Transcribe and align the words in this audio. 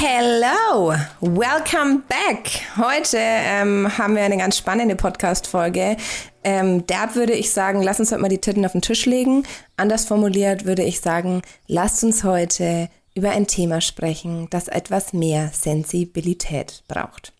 Hello, 0.00 0.94
welcome 1.20 2.02
back. 2.08 2.60
Heute 2.76 3.18
ähm, 3.18 3.98
haben 3.98 4.14
wir 4.14 4.22
eine 4.22 4.36
ganz 4.36 4.56
spannende 4.56 4.94
Podcast-Folge. 4.94 5.96
Ähm, 6.44 6.86
derb 6.86 7.16
würde 7.16 7.32
ich 7.32 7.50
sagen, 7.50 7.82
lass 7.82 7.98
uns 7.98 8.12
heute 8.12 8.22
mal 8.22 8.28
die 8.28 8.38
Titten 8.38 8.64
auf 8.64 8.70
den 8.70 8.80
Tisch 8.80 9.06
legen. 9.06 9.42
Anders 9.76 10.04
formuliert 10.04 10.66
würde 10.66 10.84
ich 10.84 11.00
sagen, 11.00 11.42
lasst 11.66 12.04
uns 12.04 12.22
heute 12.22 12.88
über 13.16 13.30
ein 13.30 13.48
Thema 13.48 13.80
sprechen, 13.80 14.46
das 14.50 14.68
etwas 14.68 15.12
mehr 15.12 15.50
Sensibilität 15.52 16.84
braucht. 16.86 17.32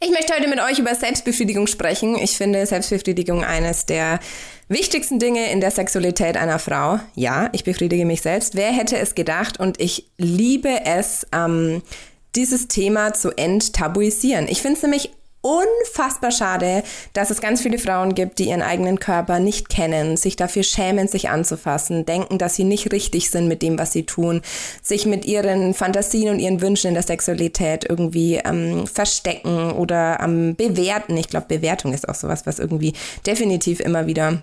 Ich 0.00 0.10
möchte 0.10 0.34
heute 0.34 0.48
mit 0.48 0.60
euch 0.60 0.78
über 0.78 0.94
Selbstbefriedigung 0.94 1.66
sprechen. 1.66 2.16
Ich 2.16 2.36
finde 2.36 2.66
Selbstbefriedigung 2.66 3.44
eines 3.44 3.86
der 3.86 4.20
wichtigsten 4.68 5.18
Dinge 5.18 5.50
in 5.50 5.60
der 5.60 5.70
Sexualität 5.70 6.36
einer 6.36 6.58
Frau. 6.58 6.98
Ja, 7.14 7.48
ich 7.52 7.64
befriedige 7.64 8.04
mich 8.04 8.22
selbst. 8.22 8.54
Wer 8.54 8.72
hätte 8.72 8.98
es 8.98 9.14
gedacht? 9.14 9.60
Und 9.60 9.80
ich 9.80 10.06
liebe 10.18 10.84
es, 10.84 11.26
ähm, 11.32 11.82
dieses 12.34 12.68
Thema 12.68 13.12
zu 13.12 13.30
enttabuisieren. 13.36 14.48
Ich 14.48 14.62
finde 14.62 14.76
es 14.76 14.82
nämlich 14.82 15.10
unfassbar 15.42 16.30
schade, 16.30 16.82
dass 17.12 17.30
es 17.30 17.40
ganz 17.40 17.60
viele 17.60 17.78
Frauen 17.78 18.14
gibt, 18.14 18.38
die 18.38 18.48
ihren 18.48 18.62
eigenen 18.62 18.98
Körper 18.98 19.40
nicht 19.40 19.68
kennen, 19.68 20.16
sich 20.16 20.36
dafür 20.36 20.62
schämen, 20.62 21.08
sich 21.08 21.28
anzufassen, 21.28 22.06
denken, 22.06 22.38
dass 22.38 22.54
sie 22.54 22.64
nicht 22.64 22.92
richtig 22.92 23.30
sind 23.30 23.48
mit 23.48 23.60
dem, 23.60 23.78
was 23.78 23.92
sie 23.92 24.04
tun, 24.04 24.40
sich 24.82 25.04
mit 25.04 25.24
ihren 25.24 25.74
Fantasien 25.74 26.30
und 26.30 26.38
ihren 26.38 26.60
Wünschen 26.60 26.88
in 26.88 26.94
der 26.94 27.02
Sexualität 27.02 27.84
irgendwie 27.88 28.36
ähm, 28.36 28.86
verstecken 28.86 29.72
oder 29.72 30.20
ähm, 30.22 30.54
bewerten. 30.56 31.16
Ich 31.16 31.28
glaube, 31.28 31.46
Bewertung 31.48 31.92
ist 31.92 32.08
auch 32.08 32.14
sowas, 32.14 32.46
was 32.46 32.60
irgendwie 32.60 32.94
definitiv 33.26 33.80
immer 33.80 34.06
wieder 34.06 34.42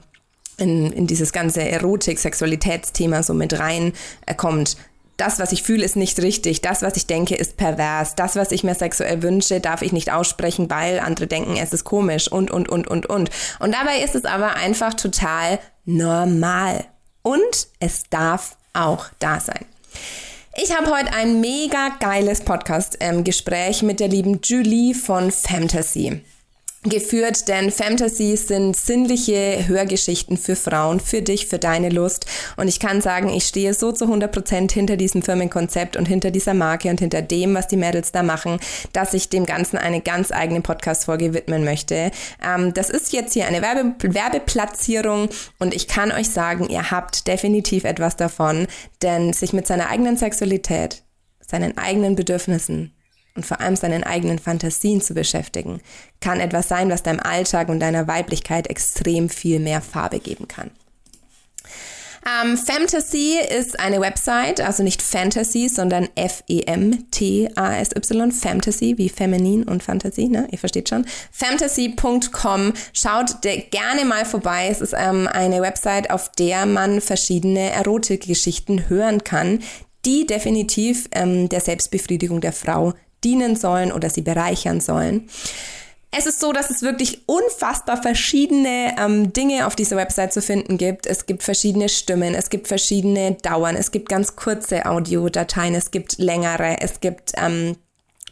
in, 0.58 0.92
in 0.92 1.08
dieses 1.08 1.32
ganze 1.32 1.62
Erotik-Sexualitätsthema 1.62 3.24
so 3.24 3.34
mit 3.34 3.58
rein 3.58 3.94
äh, 4.26 4.36
kommt 4.36 4.76
das, 5.20 5.40
was 5.40 5.52
ich 5.52 5.64
fühle, 5.64 5.84
ist 5.84 5.96
nicht 5.96 6.20
richtig, 6.22 6.62
das, 6.62 6.82
was 6.82 6.96
ich 6.96 7.06
denke, 7.06 7.36
ist 7.36 7.58
pervers, 7.58 8.16
das, 8.16 8.36
was 8.36 8.52
ich 8.52 8.64
mir 8.64 8.76
sexuell 8.76 9.22
wünsche, 9.22 9.60
darf 9.60 9.82
ich 9.82 9.92
nicht 9.92 10.12
aussprechen, 10.12 10.70
weil 10.70 11.00
andere 11.00 11.28
denken, 11.28 11.58
es 11.58 11.74
ist 11.74 11.84
komisch 11.84 12.32
und, 12.32 12.52
und, 12.52 12.70
und, 12.70 12.88
und, 12.88 13.06
und. 13.06 13.30
Und 13.60 13.74
dabei 13.74 14.00
ist 14.04 14.16
es 14.16 14.26
aber 14.26 14.56
einfach 14.56 14.94
total 14.94 15.60
normal. 15.86 16.86
Und 17.22 17.68
es 17.80 18.04
darf 18.10 18.56
auch 18.74 19.08
da 19.20 19.40
sein. 19.40 19.66
Ich 20.62 20.76
habe 20.76 20.92
heute 20.92 21.14
ein 21.14 21.42
mega 21.42 21.90
geiles 22.00 22.42
Podcast-Gespräch 22.42 23.82
ähm, 23.82 23.88
mit 23.88 24.00
der 24.00 24.08
lieben 24.08 24.40
Julie 24.44 24.94
von 24.94 25.32
Fantasy 25.32 26.22
geführt, 26.84 27.50
denn 27.50 27.72
Fantasies 27.72 28.48
sind 28.48 28.76
sinnliche 28.76 29.68
Hörgeschichten 29.68 30.38
für 30.38 30.56
Frauen, 30.56 31.02
für 31.02 31.22
dich, 31.22 31.48
für 31.48 31.60
deine 31.60 31.90
Lust. 31.90 32.26
Und 32.56 32.70
ich 32.70 32.80
kann 32.80 33.02
sagen, 33.02 33.30
ich 33.30 33.46
stehe 33.46 33.74
so 33.74 33.92
zu 33.92 34.06
100 34.06 34.32
Prozent 34.32 34.72
hinter 34.72 34.96
diesem 34.96 35.22
Firmenkonzept 35.22 35.98
und 35.98 36.08
hinter 36.08 36.32
dieser 36.32 36.54
Marke 36.54 36.90
und 36.90 37.02
hinter 37.02 37.22
dem, 37.22 37.54
was 37.54 37.68
die 37.68 37.76
Mädels 37.76 38.14
da 38.14 38.24
machen, 38.24 38.60
dass 38.94 39.14
ich 39.14 39.28
dem 39.28 39.46
Ganzen 39.46 39.78
eine 39.78 40.00
ganz 40.00 40.32
eigene 40.32 40.62
Podcast-Folge 40.62 41.34
widmen 41.34 41.66
möchte. 41.66 42.12
Ähm, 42.42 42.74
das 42.74 42.90
ist 42.90 43.12
jetzt 43.12 43.34
hier 43.34 43.48
eine 43.48 43.62
Werbe 43.62 43.96
Werbeplatzierung 44.02 45.30
und 45.60 45.74
ich 45.74 45.90
kann 45.90 46.14
euch 46.14 46.30
sagen, 46.30 46.70
ihr 46.70 46.92
habt 46.92 47.28
definitiv 47.28 47.84
etwas 47.84 48.16
davon, 48.16 48.68
denn 49.02 49.34
sich 49.34 49.52
mit 49.52 49.68
seiner 49.68 49.90
eigenen 49.90 50.16
Sexualität, 50.16 51.04
seinen 51.42 51.78
eigenen 51.78 52.16
Bedürfnissen, 52.16 52.94
und 53.40 53.46
vor 53.46 53.62
allem 53.62 53.78
seinen 53.78 54.04
eigenen 54.04 54.38
Fantasien 54.38 55.00
zu 55.00 55.14
beschäftigen, 55.14 55.80
kann 56.20 56.42
etwas 56.42 56.68
sein, 56.68 56.90
was 56.90 57.04
deinem 57.04 57.22
Alltag 57.22 57.70
und 57.70 57.80
deiner 57.80 58.06
Weiblichkeit 58.06 58.68
extrem 58.68 59.30
viel 59.30 59.62
mehr 59.62 59.80
Farbe 59.82 60.20
geben 60.20 60.50
kann. 60.50 60.72
Ähm, 62.28 62.58
Fantasy 62.58 63.38
ist 63.40 63.80
eine 63.80 64.02
Website, 64.02 64.60
also 64.60 64.84
nicht 64.84 65.02
Fantasy, 65.02 65.70
sondern 65.70 66.10
F-E-M-T-A-S-Y, 66.16 66.52
Fantasy, 68.34 68.98
wie 68.98 69.08
feminin 69.08 69.64
und 69.64 69.82
Fantasy, 69.84 70.28
ne? 70.28 70.50
Ihr 70.52 70.58
versteht 70.58 70.90
schon. 70.90 71.06
Fantasy.com. 71.32 72.74
Schaut 72.92 73.42
gerne 73.42 74.04
mal 74.04 74.26
vorbei. 74.26 74.68
Es 74.70 74.82
ist 74.82 74.94
ähm, 74.98 75.30
eine 75.32 75.62
Website, 75.62 76.12
auf 76.12 76.30
der 76.34 76.66
man 76.66 77.00
verschiedene 77.00 77.70
Erotikgeschichten 77.70 78.90
hören 78.90 79.24
kann, 79.24 79.64
die 80.06 80.26
definitiv 80.26 81.08
ähm, 81.12 81.48
der 81.50 81.62
Selbstbefriedigung 81.62 82.42
der 82.42 82.54
Frau 82.54 82.94
dienen 83.24 83.56
sollen 83.56 83.92
oder 83.92 84.10
sie 84.10 84.22
bereichern 84.22 84.82
sollen. 84.82 85.30
Es 86.12 86.26
ist 86.26 86.40
so, 86.40 86.52
dass 86.52 86.72
es 86.72 86.82
wirklich 86.82 87.22
unfassbar 87.28 88.02
verschiedene 88.02 88.96
ähm, 88.98 89.32
Dinge 89.32 89.68
auf 89.68 89.76
dieser 89.76 89.96
Website 89.96 90.34
zu 90.34 90.42
finden 90.42 90.78
gibt. 90.78 91.06
Es 91.06 91.28
gibt 91.28 91.44
verschiedene 91.44 91.88
Stimmen, 91.88 92.34
es 92.34 92.50
gibt 92.50 92.68
verschiedene 92.68 93.34
Dauern, 93.34 93.76
es 93.76 93.92
gibt 93.92 94.10
ganz 94.10 94.36
kurze 94.36 94.88
Audiodateien, 94.88 95.76
es 95.76 95.92
gibt 95.92 96.18
längere, 96.18 96.82
es 96.82 97.00
gibt 97.00 97.34
ähm, 97.38 97.76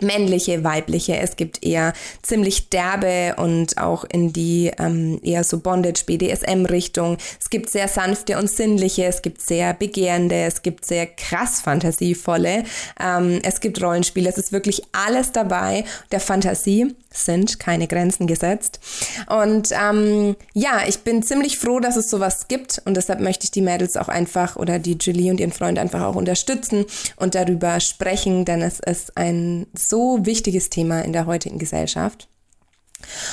männliche, 0.02 0.64
weibliche. 0.64 1.18
Es 1.18 1.36
gibt 1.36 1.64
eher 1.64 1.94
ziemlich 2.22 2.70
derbe 2.70 3.36
und 3.38 3.78
auch 3.78 4.04
in 4.06 4.34
die 4.34 4.72
ähm, 4.80 5.20
eher 5.24 5.44
so 5.44 5.60
Bondage, 5.60 6.04
BDSM-Richtung. 6.06 7.18
Es 7.40 7.50
gibt 7.50 7.70
sehr 7.70 7.88
sanfte 7.88 8.38
und 8.38 8.50
sinnliche, 8.50 9.06
es 9.06 9.22
gibt 9.22 9.42
sehr 9.42 9.74
begehrende, 9.74 10.36
es 10.36 10.62
gibt 10.62 10.86
sehr 10.86 11.06
krass 11.06 11.62
fantasievolle. 11.62 12.64
Ähm, 13.00 13.40
es 13.44 13.60
gibt 13.60 13.82
Rollenspiele, 13.82 14.30
es 14.30 14.38
ist 14.38 14.52
wirklich 14.52 14.82
alles 14.92 15.32
dabei. 15.32 15.86
Der 16.12 16.20
Fantasie 16.20 16.96
sind 17.18 17.60
keine 17.60 17.88
Grenzen 17.88 18.28
gesetzt. 18.28 18.80
Und 19.28 19.70
ähm, 19.72 20.36
ja, 20.54 20.82
ich 20.88 21.00
bin 21.00 21.24
ziemlich 21.24 21.58
froh, 21.58 21.80
dass 21.80 21.96
es 21.96 22.10
sowas 22.10 22.48
gibt 22.48 22.82
und 22.86 22.96
deshalb 22.96 23.20
möchte 23.20 23.46
ich 23.46 23.52
die 23.52 23.62
Mädels 23.62 23.98
auch 23.98 24.08
einfach 24.08 24.56
oder 24.56 24.80
die 24.80 24.98
Julie 25.00 25.32
und 25.32 25.40
ihren 25.40 25.52
Freund 25.52 25.80
einfach 25.80 26.04
auch 26.04 26.16
unterstützen 26.16 26.86
und 27.16 27.36
darüber 27.36 27.80
sprechen, 27.80 28.46
denn 28.46 28.62
es 28.62 28.80
ist 28.80 29.18
ein 29.18 29.68
so 29.78 30.26
wichtiges 30.26 30.70
Thema 30.70 31.02
in 31.02 31.14
der 31.14 31.26
heutigen 31.26 31.60
Gesellschaft. 31.60 32.28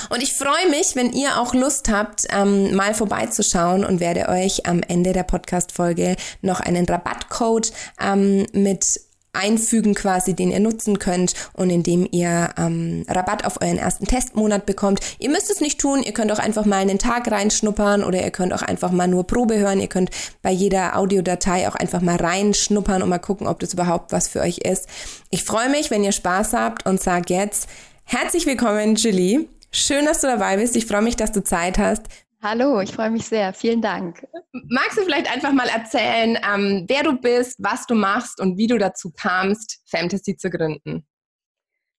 Und 0.09 0.21
ich 0.21 0.33
freue 0.33 0.69
mich, 0.69 0.95
wenn 0.95 1.11
ihr 1.11 1.39
auch 1.39 1.53
Lust 1.53 1.89
habt, 1.89 2.25
ähm, 2.29 2.75
mal 2.75 2.93
vorbeizuschauen 2.93 3.83
und 3.83 3.99
werde 3.99 4.29
euch 4.29 4.67
am 4.67 4.81
Ende 4.81 5.11
der 5.11 5.23
Podcast-Folge 5.23 6.15
noch 6.41 6.59
einen 6.59 6.85
Rabattcode 6.85 7.71
ähm, 7.99 8.45
mit 8.53 9.01
einfügen 9.35 9.93
quasi, 9.93 10.33
den 10.33 10.51
ihr 10.51 10.59
nutzen 10.59 10.99
könnt 10.99 11.33
und 11.53 11.69
in 11.69 11.83
dem 11.83 12.07
ihr 12.11 12.49
ähm, 12.57 13.05
Rabatt 13.07 13.45
auf 13.45 13.61
euren 13.61 13.77
ersten 13.77 14.05
Testmonat 14.05 14.65
bekommt. 14.65 14.99
Ihr 15.19 15.29
müsst 15.29 15.49
es 15.51 15.61
nicht 15.61 15.79
tun, 15.79 16.03
ihr 16.03 16.13
könnt 16.13 16.31
auch 16.31 16.39
einfach 16.39 16.65
mal 16.65 16.77
einen 16.77 16.99
Tag 16.99 17.29
reinschnuppern 17.29 18.03
oder 18.03 18.23
ihr 18.23 18.31
könnt 18.31 18.53
auch 18.53 18.61
einfach 18.61 18.91
mal 18.91 19.07
nur 19.07 19.27
Probe 19.27 19.57
hören. 19.57 19.79
Ihr 19.79 19.87
könnt 19.87 20.11
bei 20.41 20.51
jeder 20.51 20.97
Audiodatei 20.97 21.67
auch 21.67 21.75
einfach 21.75 22.01
mal 22.01 22.15
reinschnuppern 22.15 23.01
und 23.03 23.09
mal 23.09 23.19
gucken, 23.19 23.47
ob 23.47 23.59
das 23.59 23.73
überhaupt 23.73 24.11
was 24.11 24.27
für 24.27 24.41
euch 24.41 24.59
ist. 24.59 24.87
Ich 25.29 25.43
freue 25.43 25.69
mich, 25.69 25.91
wenn 25.91 26.03
ihr 26.03 26.11
Spaß 26.11 26.53
habt 26.53 26.85
und 26.85 27.01
sage 27.01 27.33
jetzt 27.33 27.69
herzlich 28.03 28.45
willkommen, 28.45 28.95
Julie. 28.95 29.47
Schön, 29.71 30.05
dass 30.05 30.21
du 30.21 30.27
dabei 30.27 30.55
bist. 30.55 30.75
Ich 30.77 30.85
freue 30.85 31.01
mich, 31.01 31.17
dass 31.17 31.33
du 31.33 31.43
Zeit 31.43 31.77
hast. 31.77 32.03
Hallo, 32.47 32.79
ich 32.79 32.91
freue 32.91 33.09
mich 33.09 33.25
sehr. 33.25 33.53
Vielen 33.53 33.81
Dank. 33.81 34.23
Magst 34.69 34.99
du 34.99 35.01
vielleicht 35.01 35.33
einfach 35.33 35.51
mal 35.51 35.67
erzählen, 35.67 36.37
ähm, 36.47 36.85
wer 36.87 37.01
du 37.01 37.19
bist, 37.19 37.55
was 37.57 37.87
du 37.87 37.95
machst 37.95 38.39
und 38.39 38.55
wie 38.55 38.67
du 38.67 38.77
dazu 38.77 39.11
kamst, 39.19 39.81
Fantasy 39.89 40.37
zu 40.37 40.51
gründen? 40.51 41.07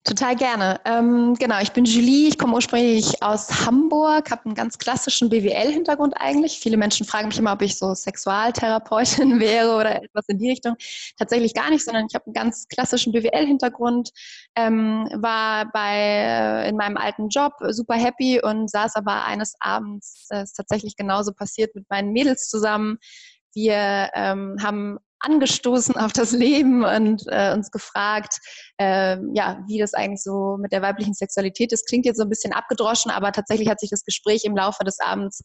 Total 0.06 0.36
gerne. 0.36 0.80
Ähm, 0.86 1.34
genau, 1.34 1.60
ich 1.62 1.72
bin 1.72 1.84
Julie, 1.84 2.28
ich 2.28 2.38
komme 2.38 2.54
ursprünglich 2.54 3.24
aus 3.24 3.66
Hamburg, 3.66 4.30
habe 4.30 4.46
einen 4.46 4.54
ganz 4.54 4.78
klassischen 4.78 5.30
BWL-Hintergrund 5.30 6.14
eigentlich. 6.16 6.60
Viele 6.60 6.78
Menschen 6.78 7.08
fragen 7.08 7.30
mich 7.30 7.40
immer, 7.40 7.54
ob 7.54 7.64
ich 7.64 7.76
so 7.76 7.96
Sexualtherapeutin 7.96 9.40
wäre 9.40 9.76
oder 9.76 10.04
etwas 10.04 10.26
in 10.28 10.38
die 10.38 10.50
Richtung. 10.52 10.76
Tatsächlich 11.18 11.56
gar 11.56 11.72
nicht, 11.72 11.84
sondern 11.84 12.06
ich 12.08 12.14
habe 12.14 12.28
einen 12.28 12.36
ganz 12.36 12.68
klassischen 12.68 13.14
BWL-Hintergrund, 13.14 14.12
ähm, 14.56 15.10
war 15.16 15.72
bei 15.72 15.96
äh, 15.98 16.70
in 16.70 16.78
meinem 16.78 16.98
alten 16.98 17.30
Job 17.30 17.54
super 17.70 17.96
happy 17.96 18.40
und 18.40 18.70
saß 18.70 18.98
aber 18.98 19.26
eines 19.26 19.56
Abends, 19.60 20.28
das 20.30 20.52
ist 20.52 20.54
tatsächlich 20.54 20.98
genauso 20.98 21.34
passiert 21.34 21.74
mit 21.74 21.90
meinen 21.90 22.12
Mädels 22.12 22.48
zusammen. 22.48 23.00
Wir 23.56 24.12
ähm, 24.14 24.58
haben 24.62 25.00
angestoßen 25.26 25.96
auf 25.96 26.14
das 26.14 26.32
Leben 26.32 26.84
und 26.84 27.24
äh, 27.28 27.54
uns 27.54 27.72
gefragt, 27.72 28.38
äh, 28.78 29.18
ja, 29.34 29.64
wie 29.68 29.80
das 29.80 29.94
eigentlich 29.94 30.22
so 30.22 30.58
mit 30.60 30.72
der 30.72 30.82
weiblichen 30.82 31.14
Sexualität 31.14 31.72
ist. 31.72 31.88
Klingt 31.88 32.06
jetzt 32.06 32.18
so 32.18 32.24
ein 32.24 32.30
bisschen 32.30 32.54
abgedroschen, 32.54 33.12
aber 33.12 33.32
tatsächlich 33.32 33.70
hat 33.70 33.80
sich 33.80 33.90
das 33.90 34.04
Gespräch 34.04 34.44
im 34.46 34.56
Laufe 34.56 34.84
des 34.84 35.00
Abends, 35.00 35.42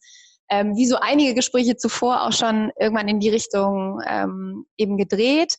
ähm, 0.49 0.75
wie 0.75 0.85
so 0.85 0.97
einige 0.97 1.33
Gespräche 1.33 1.77
zuvor, 1.77 2.23
auch 2.23 2.33
schon 2.33 2.71
irgendwann 2.79 3.07
in 3.07 3.19
die 3.19 3.29
Richtung 3.29 3.99
ähm, 4.05 4.65
eben 4.77 4.97
gedreht. 4.97 5.55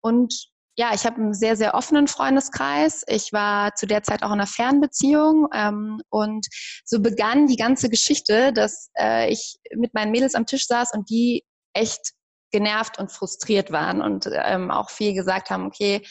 Und 0.00 0.50
ja, 0.76 0.90
ich 0.92 1.06
habe 1.06 1.16
einen 1.16 1.34
sehr, 1.34 1.56
sehr 1.56 1.74
offenen 1.74 2.08
Freundeskreis. 2.08 3.04
Ich 3.06 3.32
war 3.32 3.74
zu 3.74 3.86
der 3.86 4.02
Zeit 4.02 4.22
auch 4.22 4.28
in 4.28 4.34
einer 4.34 4.46
Fernbeziehung 4.46 5.46
ähm, 5.54 6.00
und 6.10 6.46
so 6.84 7.00
begann 7.00 7.46
die 7.46 7.56
ganze 7.56 7.88
Geschichte, 7.88 8.52
dass 8.52 8.90
äh, 8.98 9.30
ich 9.30 9.56
mit 9.76 9.94
meinen 9.94 10.10
Mädels 10.10 10.34
am 10.34 10.46
Tisch 10.46 10.66
saß 10.66 10.92
und 10.92 11.08
die 11.10 11.44
echt 11.74 12.12
genervt 12.54 13.00
und 13.00 13.10
frustriert 13.10 13.72
waren 13.72 14.00
und 14.00 14.30
ähm, 14.32 14.70
auch 14.70 14.88
viel 14.88 15.12
gesagt 15.12 15.50
haben, 15.50 15.66
okay, 15.66 16.02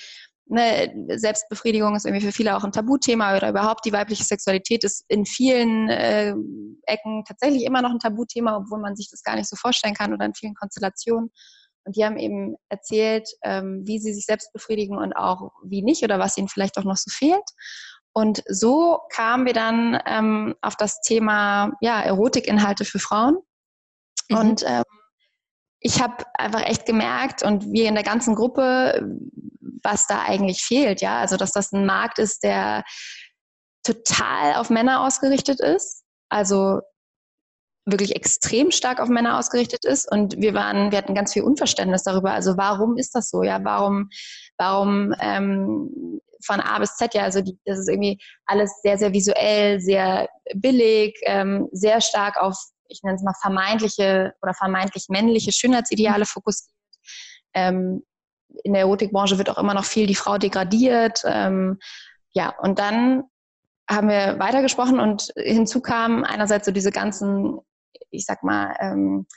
ne, 0.45 0.93
Selbstbefriedigung 1.15 1.95
ist 1.95 2.05
irgendwie 2.05 2.25
für 2.25 2.33
viele 2.33 2.57
auch 2.57 2.65
ein 2.65 2.73
Tabuthema 2.73 3.37
oder 3.37 3.49
überhaupt 3.49 3.85
die 3.85 3.93
weibliche 3.93 4.25
Sexualität 4.25 4.83
ist 4.83 5.05
in 5.07 5.25
vielen 5.25 5.87
äh, 5.87 6.33
Ecken 6.85 7.23
tatsächlich 7.25 7.63
immer 7.63 7.81
noch 7.81 7.91
ein 7.91 7.99
Tabuthema, 7.99 8.57
obwohl 8.57 8.79
man 8.79 8.97
sich 8.97 9.09
das 9.09 9.23
gar 9.23 9.37
nicht 9.37 9.47
so 9.47 9.55
vorstellen 9.55 9.93
kann 9.93 10.13
oder 10.13 10.25
in 10.25 10.35
vielen 10.35 10.53
Konstellationen. 10.53 11.31
Und 11.85 11.95
die 11.95 12.03
haben 12.03 12.17
eben 12.17 12.55
erzählt, 12.67 13.29
ähm, 13.43 13.83
wie 13.85 13.99
sie 13.99 14.13
sich 14.13 14.25
selbst 14.25 14.51
befriedigen 14.51 14.97
und 14.97 15.13
auch 15.13 15.51
wie 15.63 15.81
nicht 15.81 16.03
oder 16.03 16.19
was 16.19 16.37
ihnen 16.37 16.49
vielleicht 16.49 16.77
auch 16.77 16.83
noch 16.83 16.97
so 16.97 17.09
fehlt. 17.09 17.49
Und 18.13 18.43
so 18.49 18.99
kamen 19.13 19.45
wir 19.45 19.53
dann 19.53 19.97
ähm, 20.05 20.55
auf 20.61 20.75
das 20.75 20.99
Thema 20.99 21.71
ja, 21.79 22.01
Erotikinhalte 22.01 22.83
für 22.83 22.99
Frauen. 22.99 23.37
Mhm. 24.29 24.37
Und 24.37 24.63
ähm, 24.67 24.83
ich 25.83 26.01
habe 26.01 26.23
einfach 26.33 26.61
echt 26.61 26.85
gemerkt 26.85 27.43
und 27.43 27.71
wir 27.71 27.89
in 27.89 27.95
der 27.95 28.05
ganzen 28.05 28.35
Gruppe, 28.35 29.05
was 29.83 30.07
da 30.07 30.23
eigentlich 30.23 30.63
fehlt, 30.63 31.01
ja. 31.01 31.19
Also 31.19 31.35
dass 31.35 31.51
das 31.51 31.73
ein 31.73 31.85
Markt 31.85 32.19
ist, 32.19 32.43
der 32.43 32.83
total 33.83 34.55
auf 34.55 34.69
Männer 34.69 35.05
ausgerichtet 35.05 35.59
ist. 35.59 36.03
Also 36.29 36.79
wirklich 37.85 38.15
extrem 38.15 38.71
stark 38.71 39.01
auf 39.01 39.09
Männer 39.09 39.37
ausgerichtet 39.37 39.83
ist 39.83 40.09
und 40.09 40.37
wir 40.37 40.53
waren, 40.53 40.91
wir 40.91 40.97
hatten 40.97 41.15
ganz 41.15 41.33
viel 41.33 41.43
Unverständnis 41.43 42.03
darüber. 42.03 42.31
Also 42.31 42.55
warum 42.55 42.97
ist 42.97 43.13
das 43.13 43.29
so? 43.29 43.43
Ja, 43.43 43.59
warum, 43.65 44.09
warum 44.57 45.13
ähm, 45.19 46.21
von 46.45 46.61
A 46.61 46.79
bis 46.79 46.95
Z 46.95 47.13
ja, 47.13 47.23
also 47.23 47.41
die, 47.41 47.59
das 47.65 47.79
ist 47.79 47.89
irgendwie 47.89 48.17
alles 48.45 48.71
sehr, 48.83 48.97
sehr 48.97 49.11
visuell, 49.11 49.81
sehr 49.81 50.29
billig, 50.55 51.19
ähm, 51.25 51.67
sehr 51.73 51.99
stark 51.99 52.37
auf, 52.37 52.55
ich 52.87 53.03
nenne 53.03 53.15
es 53.15 53.23
mal 53.23 53.33
vermeintliche 53.41 54.33
oder 54.41 54.53
vermeintlich 54.53 55.05
männliche 55.09 55.51
Schönheitsideale 55.51 56.25
fokussiert. 56.25 56.71
Ähm, 57.53 58.03
in 58.63 58.73
der 58.73 58.83
Erotikbranche 58.83 59.37
wird 59.37 59.49
auch 59.49 59.57
immer 59.57 59.73
noch 59.73 59.85
viel 59.85 60.05
die 60.05 60.15
Frau 60.15 60.37
degradiert. 60.37 61.21
Ähm, 61.25 61.79
ja, 62.31 62.53
und 62.59 62.79
dann 62.79 63.23
haben 63.89 64.09
wir 64.09 64.39
weitergesprochen 64.39 64.99
und 64.99 65.33
hinzu 65.35 65.81
kamen 65.81 66.23
einerseits 66.23 66.65
so 66.65 66.71
diese 66.71 66.91
ganzen 66.91 67.59
ich 68.13 68.25
sag 68.25 68.43
mal, 68.43 68.75
ähm, 68.79 69.27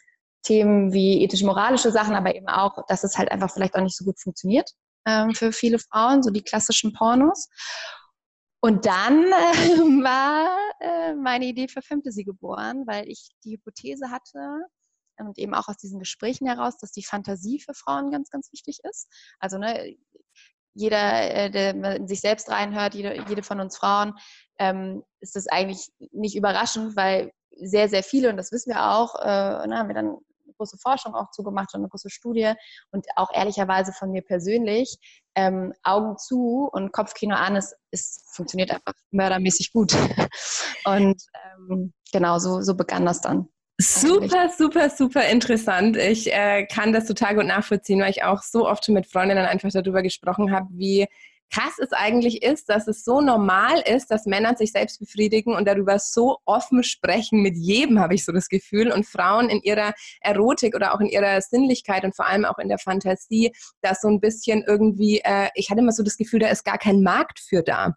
Themen 0.43 0.93
wie 0.93 1.25
ethisch-moralische 1.25 1.91
Sachen, 1.91 2.15
aber 2.15 2.35
eben 2.37 2.49
auch, 2.49 2.87
dass 2.87 3.03
es 3.03 3.19
halt 3.19 3.33
einfach 3.33 3.51
vielleicht 3.53 3.75
auch 3.75 3.81
nicht 3.81 3.97
so 3.97 4.05
gut 4.05 4.21
funktioniert 4.21 4.71
ähm, 5.05 5.35
für 5.35 5.51
viele 5.51 5.79
Frauen, 5.79 6.23
so 6.23 6.31
die 6.31 6.43
klassischen 6.43 6.93
Pornos. 6.93 7.49
Und 8.67 8.85
dann 8.85 9.23
äh, 9.23 9.29
war 10.03 10.59
äh, 10.81 11.15
meine 11.15 11.45
Idee 11.45 11.69
für 11.69 11.83
Fantasy 11.83 12.25
geboren, 12.25 12.83
weil 12.85 13.09
ich 13.09 13.29
die 13.45 13.53
Hypothese 13.53 14.11
hatte 14.11 14.67
und 15.19 15.39
eben 15.39 15.55
auch 15.55 15.69
aus 15.69 15.77
diesen 15.77 16.01
Gesprächen 16.01 16.49
heraus, 16.49 16.77
dass 16.77 16.91
die 16.91 17.05
Fantasie 17.05 17.61
für 17.61 17.75
Frauen 17.75 18.11
ganz, 18.11 18.29
ganz 18.29 18.51
wichtig 18.51 18.81
ist. 18.83 19.07
Also 19.39 19.59
ne, 19.59 19.97
jeder, 20.75 20.99
äh, 21.33 21.49
der 21.49 21.95
in 21.95 22.09
sich 22.09 22.21
selbst 22.21 22.51
reinhört, 22.51 22.97
jede, 22.97 23.15
jede 23.29 23.45
von 23.45 23.61
uns 23.61 23.77
Frauen, 23.77 24.15
ähm, 24.59 25.05
ist 25.21 25.37
das 25.37 25.47
eigentlich 25.47 25.89
nicht 26.11 26.35
überraschend, 26.35 26.97
weil 26.97 27.31
sehr, 27.57 27.89
sehr 27.89 28.03
viele, 28.03 28.31
und 28.31 28.37
das 28.37 28.51
wissen 28.51 28.71
wir 28.75 28.91
auch, 28.91 29.15
äh, 29.21 29.69
ne, 29.69 29.79
haben 29.79 29.89
wir 29.89 29.95
dann 29.95 30.17
große 30.57 30.79
Forschung 30.79 31.15
auch 31.15 31.31
zugemacht 31.31 31.75
und 31.75 31.81
eine 31.81 31.89
große 31.89 32.11
Studie 32.11 32.53
und 32.91 33.07
auch 33.17 33.31
ehrlicherweise 33.33 33.93
von 33.93 34.11
mir 34.11 34.23
persönlich, 34.23 34.99
ähm, 35.35 35.73
Augen 35.83 36.17
zu 36.19 36.69
und 36.73 36.93
Kopfkino 36.93 37.35
an, 37.35 37.57
es, 37.57 37.75
es 37.91 38.25
funktioniert 38.33 38.71
einfach 38.71 38.95
mördermäßig 39.11 39.73
gut. 39.73 39.93
und 40.85 41.23
ähm, 41.71 41.93
genau, 42.13 42.39
so, 42.39 42.61
so 42.63 42.75
begann 42.75 43.07
das 43.07 43.21
dann. 43.21 43.49
Super, 43.79 44.49
super, 44.49 44.89
super 44.89 45.29
interessant. 45.29 45.99
Ich 45.99 46.33
äh, 46.33 46.65
kann 46.67 46.95
das 46.95 47.07
total 47.07 47.35
gut 47.35 47.45
nachvollziehen, 47.45 48.01
weil 48.01 48.11
ich 48.11 48.25
auch 48.25 48.43
so 48.43 48.67
oft 48.67 48.87
schon 48.87 48.95
mit 48.95 49.07
Freundinnen 49.07 49.45
einfach 49.45 49.69
darüber 49.71 50.03
gesprochen 50.03 50.51
habe, 50.51 50.69
wie 50.71 51.07
krass 51.51 51.79
es 51.79 51.93
eigentlich 51.93 52.43
ist, 52.43 52.69
dass 52.69 52.89
es 52.89 53.05
so 53.05 53.21
normal 53.21 53.83
ist, 53.87 54.11
dass 54.11 54.27
Männer 54.27 54.57
sich 54.57 54.73
selbst 54.73 54.99
befriedigen 54.99 55.55
und 55.55 55.67
darüber 55.67 55.99
so 55.99 56.39
offen 56.45 56.83
sprechen. 56.83 57.43
Mit 57.43 57.57
jedem 57.57 57.99
habe 58.01 58.15
ich 58.15 58.25
so 58.25 58.33
das 58.33 58.49
Gefühl. 58.49 58.93
Und 58.93 59.07
Frauen 59.07 59.49
in 59.49 59.61
ihrer 59.63 59.93
Erotik 60.21 60.75
oder 60.75 60.95
auch 60.95 61.01
in 61.01 61.09
ihrer 61.09 61.41
Sinnlichkeit 61.41 62.05
und 62.05 62.15
vor 62.15 62.27
allem 62.27 62.45
auch 62.45 62.59
in 62.59 62.69
der 62.69 62.79
Fantasie, 62.79 63.53
dass 63.81 64.01
so 64.01 64.09
ein 64.09 64.21
bisschen 64.21 64.65
irgendwie, 64.67 65.21
äh, 65.25 65.49
ich 65.55 65.71
hatte 65.71 65.81
immer 65.81 65.93
so 65.93 66.03
das 66.03 66.17
Gefühl, 66.17 66.41
da 66.41 66.49
ist 66.49 66.65
gar 66.65 66.79
kein 66.79 67.03
Markt 67.03 67.41
für 67.41 67.63
da. 67.63 67.95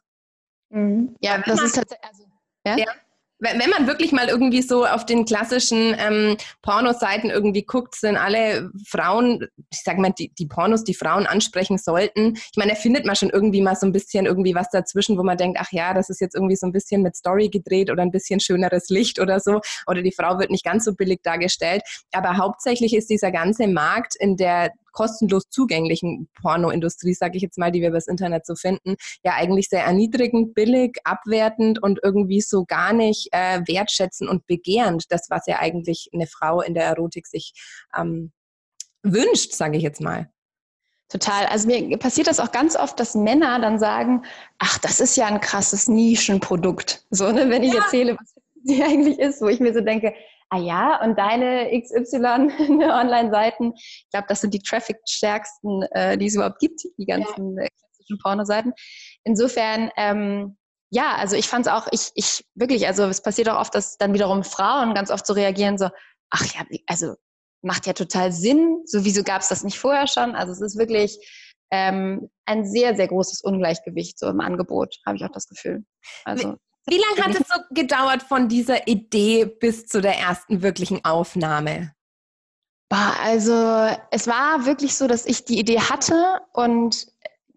Mhm. 0.69 1.15
Ja, 1.19 1.39
das 1.39 1.61
ist 1.61 1.75
tatsächlich. 1.75 2.07
Also, 2.07 2.23
ja? 2.65 2.77
ja? 2.77 3.08
Wenn 3.39 3.69
man 3.69 3.87
wirklich 3.87 4.11
mal 4.11 4.27
irgendwie 4.27 4.61
so 4.61 4.85
auf 4.85 5.05
den 5.05 5.25
klassischen 5.25 5.95
ähm, 5.97 6.35
Pornoseiten 6.61 7.29
irgendwie 7.29 7.63
guckt, 7.63 7.95
sind 7.95 8.17
alle 8.17 8.69
Frauen, 8.85 9.47
ich 9.71 9.81
sag 9.83 9.97
mal, 9.97 10.11
die, 10.11 10.29
die 10.37 10.45
Pornos, 10.45 10.83
die 10.83 10.93
Frauen 10.93 11.25
ansprechen 11.25 11.77
sollten. 11.77 12.33
Ich 12.35 12.57
meine, 12.57 12.73
da 12.73 12.77
findet 12.77 13.05
man 13.05 13.15
schon 13.15 13.29
irgendwie 13.29 13.61
mal 13.61 13.75
so 13.75 13.85
ein 13.85 13.93
bisschen 13.93 14.25
irgendwie 14.25 14.55
was 14.55 14.69
dazwischen, 14.69 15.17
wo 15.17 15.23
man 15.23 15.37
denkt, 15.37 15.57
ach 15.61 15.71
ja, 15.71 15.93
das 15.93 16.09
ist 16.09 16.19
jetzt 16.19 16.35
irgendwie 16.35 16.57
so 16.57 16.67
ein 16.67 16.73
bisschen 16.73 17.01
mit 17.01 17.15
Story 17.15 17.49
gedreht 17.49 17.89
oder 17.89 18.01
ein 18.01 18.11
bisschen 18.11 18.41
schöneres 18.41 18.89
Licht 18.89 19.19
oder 19.19 19.39
so. 19.39 19.61
Oder 19.87 20.01
die 20.01 20.11
Frau 20.11 20.37
wird 20.37 20.51
nicht 20.51 20.65
ganz 20.65 20.83
so 20.83 20.93
billig 20.93 21.21
dargestellt. 21.23 21.81
Aber 22.11 22.37
hauptsächlich 22.37 22.93
ist 22.93 23.09
dieser 23.09 23.31
ganze 23.31 23.67
Markt 23.67 24.15
in 24.19 24.35
der 24.35 24.71
kostenlos 24.99 25.43
zugänglichen 25.49 26.27
Pornoindustrie, 26.41 27.13
sage 27.13 27.37
ich 27.37 27.41
jetzt 27.41 27.57
mal, 27.57 27.71
die 27.71 27.79
wir 27.79 27.87
übers 27.87 28.07
Internet 28.07 28.45
so 28.45 28.55
finden, 28.55 28.95
ja 29.23 29.35
eigentlich 29.35 29.69
sehr 29.69 29.85
erniedrigend, 29.85 30.53
billig, 30.53 30.97
abwertend 31.05 31.81
und 31.81 32.01
irgendwie 32.03 32.41
so 32.41 32.65
gar 32.65 32.91
nicht 32.91 33.29
äh, 33.31 33.61
wertschätzen 33.65 34.27
und 34.27 34.45
begehrend, 34.45 35.09
das, 35.09 35.27
was 35.29 35.47
ja 35.47 35.59
eigentlich 35.59 36.09
eine 36.13 36.27
Frau 36.27 36.59
in 36.59 36.73
der 36.73 36.83
Erotik 36.83 37.27
sich 37.27 37.53
ähm, 37.97 38.33
wünscht, 39.03 39.53
sage 39.53 39.77
ich 39.77 39.83
jetzt 39.83 40.01
mal. 40.01 40.29
Total. 41.07 41.45
Also 41.45 41.69
mir 41.69 41.97
passiert 41.97 42.27
das 42.27 42.41
auch 42.41 42.51
ganz 42.51 42.75
oft, 42.75 42.99
dass 42.99 43.15
Männer 43.15 43.61
dann 43.61 43.79
sagen, 43.79 44.23
ach, 44.57 44.79
das 44.79 44.99
ist 44.99 45.15
ja 45.15 45.27
ein 45.27 45.39
krasses 45.39 45.87
Nischenprodukt. 45.87 47.05
So, 47.09 47.31
ne, 47.31 47.49
wenn 47.49 47.63
ich 47.63 47.73
ja. 47.73 47.83
erzähle, 47.83 48.17
was 48.19 48.35
sie 48.65 48.83
eigentlich 48.83 49.17
ist, 49.17 49.41
wo 49.41 49.47
ich 49.47 49.61
mir 49.61 49.73
so 49.73 49.79
denke, 49.79 50.13
ah 50.49 50.57
ja, 50.57 51.03
und 51.03 51.17
deine 51.17 51.69
XY 51.79 52.17
Online-Seiten, 52.91 53.73
ich 53.75 54.07
glaube, 54.11 54.27
das 54.27 54.41
sind 54.41 54.53
die 54.53 54.61
Traffic-stärksten, 54.61 55.83
äh, 55.91 56.17
die 56.17 56.27
es 56.27 56.35
überhaupt 56.35 56.59
gibt, 56.59 56.81
die 56.97 57.05
ganzen 57.05 57.57
ja. 57.57 57.63
Äh, 57.63 57.69
klassischen 57.69 58.19
Pornoseiten. 58.21 58.73
Insofern, 59.23 59.91
ähm, 59.97 60.57
ja, 60.91 61.15
also 61.15 61.35
ich 61.35 61.47
fand 61.47 61.67
es 61.67 61.71
auch, 61.71 61.87
ich, 61.91 62.11
ich 62.15 62.45
wirklich, 62.55 62.87
also 62.87 63.03
es 63.05 63.21
passiert 63.21 63.49
auch 63.49 63.59
oft, 63.59 63.75
dass 63.75 63.97
dann 63.97 64.13
wiederum 64.13 64.43
Frauen 64.43 64.93
ganz 64.93 65.11
oft 65.11 65.25
so 65.25 65.33
reagieren, 65.33 65.77
so, 65.77 65.89
ach 66.31 66.45
ja, 66.53 66.61
also 66.87 67.15
macht 67.61 67.85
ja 67.85 67.93
total 67.93 68.31
Sinn, 68.31 68.83
sowieso 68.85 69.23
gab 69.23 69.41
es 69.41 69.49
das 69.49 69.63
nicht 69.63 69.77
vorher 69.77 70.07
schon. 70.07 70.35
Also 70.35 70.53
es 70.53 70.61
ist 70.61 70.77
wirklich 70.77 71.19
ähm, 71.71 72.29
ein 72.45 72.65
sehr, 72.65 72.95
sehr 72.95 73.07
großes 73.07 73.41
Ungleichgewicht 73.41 74.17
so 74.17 74.27
im 74.27 74.39
Angebot, 74.39 74.97
habe 75.05 75.17
ich 75.17 75.23
auch 75.23 75.31
das 75.31 75.47
Gefühl. 75.47 75.83
Also 76.23 76.55
wie 76.89 76.97
lange 76.97 77.23
hat 77.23 77.41
es 77.41 77.47
so 77.47 77.61
gedauert 77.71 78.23
von 78.23 78.47
dieser 78.47 78.87
Idee 78.87 79.45
bis 79.45 79.85
zu 79.85 80.01
der 80.01 80.17
ersten 80.17 80.61
wirklichen 80.61 81.03
Aufnahme? 81.05 81.93
Also 82.91 83.53
es 84.11 84.27
war 84.27 84.65
wirklich 84.65 84.95
so, 84.95 85.07
dass 85.07 85.25
ich 85.25 85.45
die 85.45 85.59
Idee 85.59 85.79
hatte 85.79 86.41
und 86.53 87.07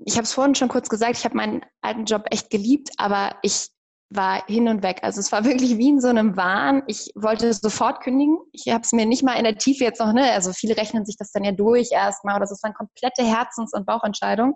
ich 0.05 0.15
habe 0.15 0.25
es 0.25 0.35
vorhin 0.35 0.55
schon 0.55 0.69
kurz 0.69 0.89
gesagt, 0.89 1.17
ich 1.17 1.25
habe 1.25 1.37
meinen 1.37 1.62
alten 1.81 2.05
Job 2.05 2.27
echt 2.31 2.51
geliebt, 2.51 2.91
aber 2.99 3.37
ich 3.43 3.69
war 4.11 4.45
hin 4.47 4.69
und 4.69 4.83
weg. 4.83 4.99
Also 5.03 5.21
es 5.21 5.33
war 5.33 5.45
wirklich 5.45 5.79
wie 5.79 5.89
in 5.89 6.01
so 6.01 6.09
einem 6.09 6.37
Wahn. 6.37 6.83
Ich 6.87 7.11
wollte 7.15 7.53
sofort 7.55 8.03
kündigen. 8.03 8.39
Ich 8.53 8.69
habe 8.69 8.83
es 8.83 8.93
mir 8.93 9.07
nicht 9.07 9.23
mal 9.23 9.35
in 9.35 9.45
der 9.45 9.57
Tiefe 9.57 9.85
jetzt 9.85 10.01
noch, 10.01 10.12
ne? 10.12 10.33
Also 10.33 10.53
viele 10.53 10.77
rechnen 10.77 11.07
sich 11.07 11.17
das 11.17 11.33
dann 11.33 11.45
ja 11.45 11.53
durch 11.53 11.91
erstmal 11.93 12.37
oder 12.37 12.47
das 12.47 12.62
war 12.62 12.69
eine 12.69 12.75
komplette 12.75 13.23
Herzens- 13.23 13.73
und 13.73 13.87
Bauchentscheidung. 13.87 14.55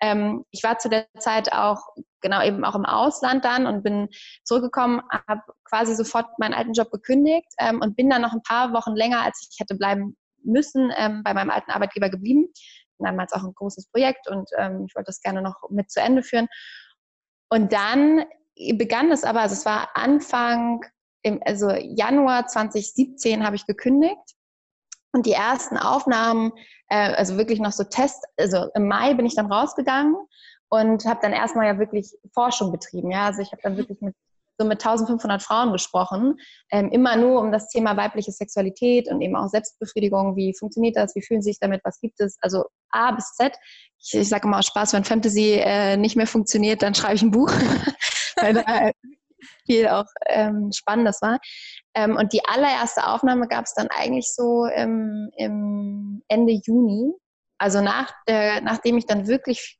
Ähm, 0.00 0.44
ich 0.50 0.62
war 0.62 0.78
zu 0.78 0.88
der 0.88 1.06
Zeit 1.18 1.52
auch 1.52 1.78
genau 2.20 2.42
eben 2.42 2.64
auch 2.64 2.74
im 2.74 2.84
Ausland 2.84 3.44
dann 3.44 3.66
und 3.66 3.82
bin 3.82 4.08
zurückgekommen, 4.44 5.02
habe 5.28 5.42
quasi 5.64 5.94
sofort 5.94 6.26
meinen 6.38 6.54
alten 6.54 6.72
Job 6.72 6.90
gekündigt 6.90 7.48
ähm, 7.58 7.80
und 7.80 7.96
bin 7.96 8.10
dann 8.10 8.22
noch 8.22 8.32
ein 8.32 8.42
paar 8.42 8.72
Wochen 8.72 8.94
länger, 8.94 9.22
als 9.22 9.48
ich 9.50 9.60
hätte 9.60 9.76
bleiben 9.76 10.16
müssen, 10.42 10.92
ähm, 10.96 11.22
bei 11.22 11.34
meinem 11.34 11.50
alten 11.50 11.70
Arbeitgeber 11.70 12.10
geblieben. 12.10 12.48
Damals 12.98 13.32
auch 13.32 13.44
ein 13.44 13.54
großes 13.54 13.90
Projekt 13.90 14.28
und 14.28 14.48
ähm, 14.56 14.86
ich 14.88 14.94
wollte 14.96 15.06
das 15.06 15.20
gerne 15.20 15.40
noch 15.42 15.56
mit 15.70 15.90
zu 15.90 16.00
Ende 16.00 16.22
führen. 16.22 16.48
Und 17.48 17.72
dann 17.72 18.24
begann 18.74 19.12
es 19.12 19.24
aber, 19.24 19.40
also 19.40 19.54
es 19.54 19.64
war 19.64 19.90
Anfang, 19.94 20.84
im, 21.22 21.40
also 21.44 21.70
Januar 21.70 22.46
2017 22.46 23.44
habe 23.44 23.56
ich 23.56 23.66
gekündigt 23.66 24.34
und 25.12 25.26
die 25.26 25.32
ersten 25.32 25.76
Aufnahmen, 25.76 26.52
äh, 26.88 27.14
also 27.14 27.36
wirklich 27.36 27.60
noch 27.60 27.72
so 27.72 27.84
Test, 27.84 28.24
also 28.36 28.68
im 28.74 28.88
Mai 28.88 29.14
bin 29.14 29.26
ich 29.26 29.36
dann 29.36 29.50
rausgegangen 29.50 30.16
und 30.68 31.04
habe 31.06 31.20
dann 31.22 31.32
erstmal 31.32 31.66
ja 31.66 31.78
wirklich 31.78 32.12
Forschung 32.32 32.72
betrieben. 32.72 33.10
Ja, 33.10 33.26
also 33.26 33.42
ich 33.42 33.52
habe 33.52 33.62
dann 33.62 33.74
mhm. 33.74 33.78
wirklich 33.78 34.00
mit 34.00 34.14
so 34.58 34.66
mit 34.66 34.84
1500 34.84 35.40
Frauen 35.40 35.72
gesprochen, 35.72 36.36
ähm, 36.72 36.90
immer 36.90 37.16
nur 37.16 37.40
um 37.40 37.52
das 37.52 37.68
Thema 37.68 37.96
weibliche 37.96 38.32
Sexualität 38.32 39.08
und 39.08 39.20
eben 39.20 39.36
auch 39.36 39.48
Selbstbefriedigung. 39.48 40.36
Wie 40.36 40.52
funktioniert 40.58 40.96
das? 40.96 41.14
Wie 41.14 41.22
fühlen 41.22 41.42
sie 41.42 41.50
sich 41.50 41.60
damit? 41.60 41.80
Was 41.84 42.00
gibt 42.00 42.20
es? 42.20 42.36
Also 42.40 42.64
A 42.90 43.12
bis 43.12 43.34
Z. 43.34 43.56
Ich, 44.00 44.14
ich 44.14 44.28
sage 44.28 44.48
immer 44.48 44.58
aus 44.58 44.66
Spaß, 44.66 44.94
wenn 44.94 45.04
Fantasy 45.04 45.60
äh, 45.62 45.96
nicht 45.96 46.16
mehr 46.16 46.26
funktioniert, 46.26 46.82
dann 46.82 46.94
schreibe 46.94 47.14
ich 47.14 47.22
ein 47.22 47.30
Buch, 47.30 47.50
weil 48.36 48.54
da 48.54 48.90
viel 49.66 49.86
auch 49.88 50.06
ähm, 50.26 50.70
Spannendes 50.72 51.22
war. 51.22 51.38
Ähm, 51.94 52.16
und 52.16 52.32
die 52.32 52.44
allererste 52.44 53.06
Aufnahme 53.06 53.46
gab 53.46 53.66
es 53.66 53.74
dann 53.74 53.88
eigentlich 53.88 54.32
so 54.34 54.66
im, 54.66 55.30
im 55.36 56.22
Ende 56.26 56.60
Juni. 56.64 57.12
Also 57.58 57.80
nach 57.80 58.12
der, 58.26 58.60
nachdem 58.60 58.98
ich 58.98 59.06
dann 59.06 59.26
wirklich 59.28 59.78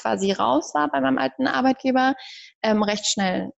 quasi 0.00 0.32
raus 0.32 0.72
war 0.74 0.90
bei 0.90 1.00
meinem 1.00 1.18
alten 1.18 1.46
Arbeitgeber, 1.46 2.14
ähm, 2.62 2.82
recht 2.82 3.06
schnell. 3.06 3.50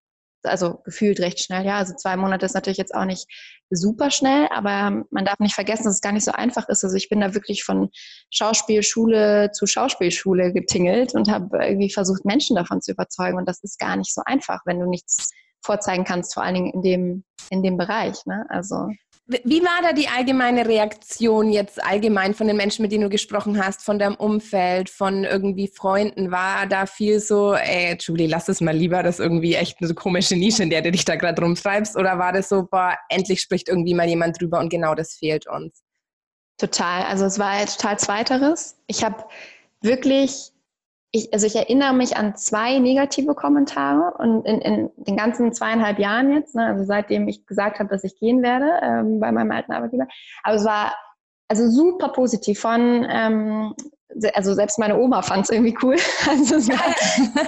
also 0.43 0.79
gefühlt 0.83 1.19
recht 1.19 1.39
schnell, 1.39 1.65
ja. 1.65 1.77
Also 1.77 1.93
zwei 1.95 2.17
Monate 2.17 2.45
ist 2.45 2.55
natürlich 2.55 2.79
jetzt 2.79 2.95
auch 2.95 3.05
nicht 3.05 3.27
super 3.69 4.11
schnell, 4.11 4.47
aber 4.51 5.03
man 5.11 5.25
darf 5.25 5.39
nicht 5.39 5.55
vergessen, 5.55 5.85
dass 5.85 5.95
es 5.95 6.01
gar 6.01 6.11
nicht 6.11 6.25
so 6.25 6.31
einfach 6.31 6.67
ist. 6.67 6.83
Also 6.83 6.95
ich 6.97 7.09
bin 7.09 7.21
da 7.21 7.33
wirklich 7.33 7.63
von 7.63 7.89
Schauspielschule 8.31 9.51
zu 9.53 9.65
Schauspielschule 9.65 10.51
getingelt 10.51 11.13
und 11.13 11.29
habe 11.29 11.63
irgendwie 11.63 11.91
versucht, 11.91 12.25
Menschen 12.25 12.55
davon 12.55 12.81
zu 12.81 12.91
überzeugen. 12.91 13.37
Und 13.37 13.47
das 13.47 13.63
ist 13.63 13.79
gar 13.79 13.95
nicht 13.95 14.13
so 14.13 14.21
einfach, 14.25 14.61
wenn 14.65 14.79
du 14.79 14.87
nichts 14.87 15.29
vorzeigen 15.63 16.03
kannst, 16.03 16.33
vor 16.33 16.43
allen 16.43 16.55
Dingen 16.55 16.73
in 16.73 16.81
dem, 16.81 17.23
in 17.49 17.63
dem 17.63 17.77
Bereich. 17.77 18.25
Ne? 18.25 18.45
Also 18.49 18.89
wie 19.27 19.61
war 19.61 19.81
da 19.81 19.93
die 19.93 20.07
allgemeine 20.07 20.67
Reaktion 20.67 21.51
jetzt 21.51 21.81
allgemein 21.83 22.33
von 22.33 22.47
den 22.47 22.57
Menschen, 22.57 22.81
mit 22.81 22.91
denen 22.91 23.03
du 23.03 23.09
gesprochen 23.09 23.63
hast, 23.63 23.81
von 23.81 23.97
deinem 23.97 24.15
Umfeld, 24.15 24.89
von 24.89 25.23
irgendwie 25.23 25.67
Freunden? 25.67 26.31
War 26.31 26.65
da 26.67 26.85
viel 26.85 27.19
so, 27.19 27.53
ey, 27.53 27.95
Julie, 27.99 28.27
lass 28.27 28.49
es 28.49 28.61
mal 28.61 28.75
lieber, 28.75 29.03
das 29.03 29.19
ist 29.19 29.25
irgendwie 29.25 29.55
echt 29.55 29.77
eine 29.81 29.93
komische 29.93 30.35
Nische, 30.35 30.63
in 30.63 30.69
der 30.69 30.81
du 30.81 30.91
dich 30.91 31.05
da 31.05 31.15
gerade 31.15 31.41
rumtreibst? 31.41 31.95
Oder 31.95 32.19
war 32.19 32.33
das 32.33 32.49
so, 32.49 32.67
boah, 32.69 32.97
endlich 33.09 33.41
spricht 33.41 33.69
irgendwie 33.69 33.93
mal 33.93 34.07
jemand 34.07 34.41
drüber 34.41 34.59
und 34.59 34.69
genau 34.69 34.95
das 34.95 35.13
fehlt 35.13 35.47
uns? 35.47 35.81
Total. 36.57 37.03
Also 37.03 37.25
es 37.25 37.39
war 37.39 37.65
total 37.65 37.99
Zweiteres. 37.99 38.77
Ich 38.87 39.03
habe 39.03 39.23
wirklich 39.81 40.51
ich, 41.11 41.33
also 41.33 41.45
ich 41.45 41.55
erinnere 41.55 41.93
mich 41.93 42.15
an 42.15 42.35
zwei 42.35 42.79
negative 42.79 43.35
Kommentare 43.35 44.13
und 44.17 44.45
in, 44.45 44.61
in 44.61 44.91
den 44.95 45.17
ganzen 45.17 45.51
zweieinhalb 45.53 45.99
Jahren 45.99 46.33
jetzt, 46.33 46.55
ne, 46.55 46.67
also 46.67 46.85
seitdem 46.85 47.27
ich 47.27 47.45
gesagt 47.45 47.79
habe, 47.79 47.89
dass 47.89 48.05
ich 48.05 48.17
gehen 48.17 48.41
werde 48.41 48.79
ähm, 48.81 49.19
bei 49.19 49.31
meinem 49.31 49.51
alten 49.51 49.73
Arbeitgeber. 49.73 50.07
Aber 50.43 50.55
es 50.55 50.63
war 50.63 50.95
also 51.49 51.69
super 51.69 52.09
positiv 52.09 52.61
von, 52.61 53.05
ähm, 53.09 53.75
also 54.33 54.53
selbst 54.53 54.79
meine 54.79 54.97
Oma 54.97 55.21
fand 55.21 55.43
es 55.43 55.49
irgendwie 55.49 55.77
cool. 55.83 55.97
Also 56.29 56.55
es 56.55 56.69
war, 56.69 56.77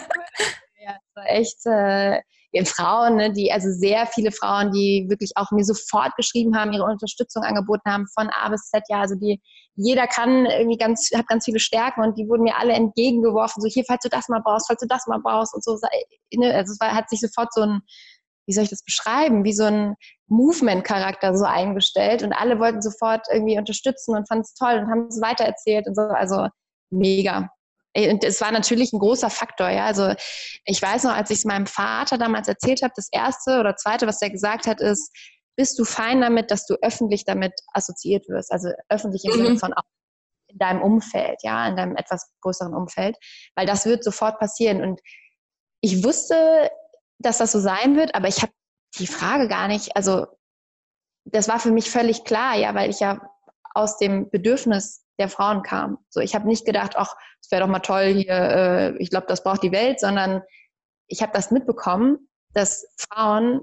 ja, 0.84 0.98
es 0.98 1.06
war 1.16 1.30
echt 1.30 1.66
äh, 1.66 2.22
Frauen, 2.66 3.16
ne, 3.16 3.34
die, 3.34 3.52
also 3.52 3.68
sehr 3.72 4.06
viele 4.06 4.32
Frauen, 4.32 4.72
die 4.72 5.08
wirklich 5.10 5.32
auch 5.36 5.52
mir 5.52 5.64
sofort 5.64 6.16
geschrieben 6.16 6.56
haben, 6.56 6.72
ihre 6.72 6.84
Unterstützung 6.84 7.44
angeboten 7.44 7.90
haben 7.92 8.06
von 8.14 8.30
A 8.30 8.50
bis 8.50 8.70
Z, 8.70 8.84
ja, 8.90 9.02
also 9.02 9.16
die, 9.16 9.42
jeder 9.76 10.06
kann 10.06 10.46
irgendwie 10.46 10.78
ganz, 10.78 11.10
hat 11.16 11.28
ganz 11.28 11.46
viele 11.46 11.60
Stärken 11.60 12.04
und 12.04 12.18
die 12.18 12.28
wurden 12.30 12.44
mir 12.44 12.58
alle 12.58 12.74
entgegengeworfen, 12.74 13.62
so 13.62 13.68
hier, 13.68 13.84
falls 13.88 14.04
du 14.04 14.10
das 14.10 14.30
mal 14.30 14.42
brauchst, 14.44 14.68
falls 14.68 14.80
du 14.80 14.88
das 14.88 15.08
mal 15.08 15.20
brauchst 15.20 15.56
und 15.56 15.64
so, 15.64 15.80
ne, 16.34 16.54
also 16.54 16.74
es 16.74 16.80
war, 16.80 16.94
hat 16.94 17.10
sich 17.10 17.20
sofort 17.20 17.52
so 17.54 17.62
ein, 17.62 17.82
wie 18.46 18.54
soll 18.54 18.66
ich 18.66 18.70
das 18.70 18.84
beschreiben, 18.84 19.44
wie 19.44 19.54
so 19.54 19.64
ein 19.64 19.96
Movement-Charakter 20.28 21.36
so 21.36 21.46
eingestellt 21.46 22.22
und 22.22 22.34
alle 22.34 22.60
wollten 22.60 22.82
sofort 22.82 23.26
irgendwie 23.32 23.58
unterstützen 23.58 24.16
und 24.16 24.28
fanden 24.28 24.44
es 24.44 24.54
toll 24.54 24.76
und 24.80 24.92
haben 24.92 25.08
es 25.08 25.22
weitererzählt 25.22 25.88
und 25.88 25.96
so, 25.96 26.02
also 26.02 26.48
mega. 26.92 27.50
Und 27.96 28.24
es 28.24 28.42
war 28.42 28.52
natürlich 28.52 28.92
ein 28.92 29.00
großer 29.00 29.30
Faktor, 29.30 29.70
ja. 29.70 29.86
Also 29.86 30.14
ich 30.66 30.82
weiß 30.82 31.04
noch, 31.04 31.14
als 31.16 31.30
ich 31.30 31.40
es 31.40 31.46
meinem 31.46 31.68
Vater 31.68 32.18
damals 32.18 32.48
erzählt 32.48 32.82
habe, 32.82 32.94
das 32.96 33.08
erste 33.12 33.60
oder 33.60 33.76
zweite, 33.76 34.08
was 34.08 34.22
er 34.22 34.32
gesagt 34.32 34.66
hat, 34.66 34.82
ist, 34.82 35.16
bist 35.56 35.78
du 35.78 35.86
fein 35.86 36.22
damit, 36.22 36.50
dass 36.50 36.66
du 36.66 36.76
öffentlich 36.82 37.26
damit 37.26 37.54
assoziiert 37.74 38.28
wirst? 38.30 38.52
Also 38.52 38.70
öffentlich 38.90 39.24
im 39.26 39.32
mhm. 39.32 39.46
Sinne 39.46 39.60
von 39.60 39.74
in 40.48 40.58
deinem 40.58 40.82
Umfeld, 40.82 41.40
ja, 41.44 41.68
in 41.68 41.76
deinem 41.76 41.96
etwas 41.96 42.32
größeren 42.42 42.74
Umfeld, 42.74 43.18
weil 43.56 43.66
das 43.66 43.86
wird 43.86 44.04
sofort 44.04 44.40
passieren. 44.40 44.82
Und 44.82 45.02
ich 45.82 46.04
wusste, 46.04 46.72
dass 47.20 47.40
das 47.40 47.52
so 47.52 47.60
sein 47.60 47.96
wird, 47.96 48.16
aber 48.16 48.28
ich 48.28 48.42
habe 48.42 48.54
die 48.98 49.08
Frage 49.08 49.48
gar 49.48 49.68
nicht, 49.68 49.96
also 49.96 50.28
das 51.26 51.48
war 51.48 51.60
für 51.60 51.72
mich 51.72 51.90
völlig 51.90 52.24
klar, 52.24 52.56
ja, 52.56 52.76
weil 52.76 52.90
ich 52.90 53.00
ja 53.00 53.22
aus 53.74 53.98
dem 53.98 54.30
Bedürfnis 54.30 55.03
der 55.20 55.30
Frauen 55.30 55.62
kam. 55.62 56.00
So, 56.10 56.20
ich 56.20 56.36
habe 56.36 56.48
nicht 56.48 56.66
gedacht, 56.66 56.94
ach, 56.96 57.16
es 57.42 57.52
wäre 57.52 57.62
doch 57.62 57.70
mal 57.70 57.80
toll 57.80 58.14
hier, 58.14 58.34
äh, 58.34 58.98
ich 58.98 59.10
glaube, 59.10 59.28
das 59.28 59.44
braucht 59.44 59.64
die 59.64 59.72
Welt, 59.72 60.00
sondern 60.00 60.42
ich 61.08 61.22
habe 61.22 61.32
das 61.34 61.52
mitbekommen, 61.52 62.30
dass 62.54 62.86
Frauen 62.98 63.62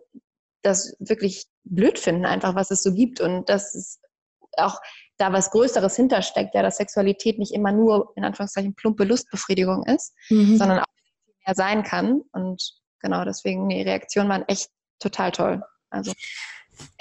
das 0.63 0.97
wirklich 0.99 1.47
blöd 1.65 1.99
finden, 1.99 2.27
einfach 2.27 2.55
was 2.55 2.71
es 2.71 2.83
so 2.83 2.93
gibt 2.93 3.21
und 3.21 3.49
dass 3.49 3.75
es 3.75 4.01
auch 4.57 4.81
da 5.17 5.33
was 5.33 5.51
Größeres 5.51 5.97
hintersteckt, 5.97 6.55
ja, 6.55 6.63
dass 6.63 6.77
Sexualität 6.77 7.39
nicht 7.39 7.53
immer 7.53 7.73
nur 7.73 8.13
in 8.17 8.25
Anführungszeichen 8.25 8.75
plumpe 8.75 9.05
Lustbefriedigung 9.05 9.85
ist, 9.85 10.15
mhm. 10.29 10.57
sondern 10.57 10.81
auch 10.81 10.85
viel 11.25 11.35
mehr 11.47 11.55
sein 11.55 11.83
kann. 11.83 12.23
Und 12.33 12.63
genau 13.01 13.25
deswegen, 13.25 13.69
die 13.69 13.83
Reaktionen 13.83 14.29
waren 14.29 14.49
echt 14.49 14.71
total 14.99 15.31
toll. 15.33 15.63
Also 15.91 16.13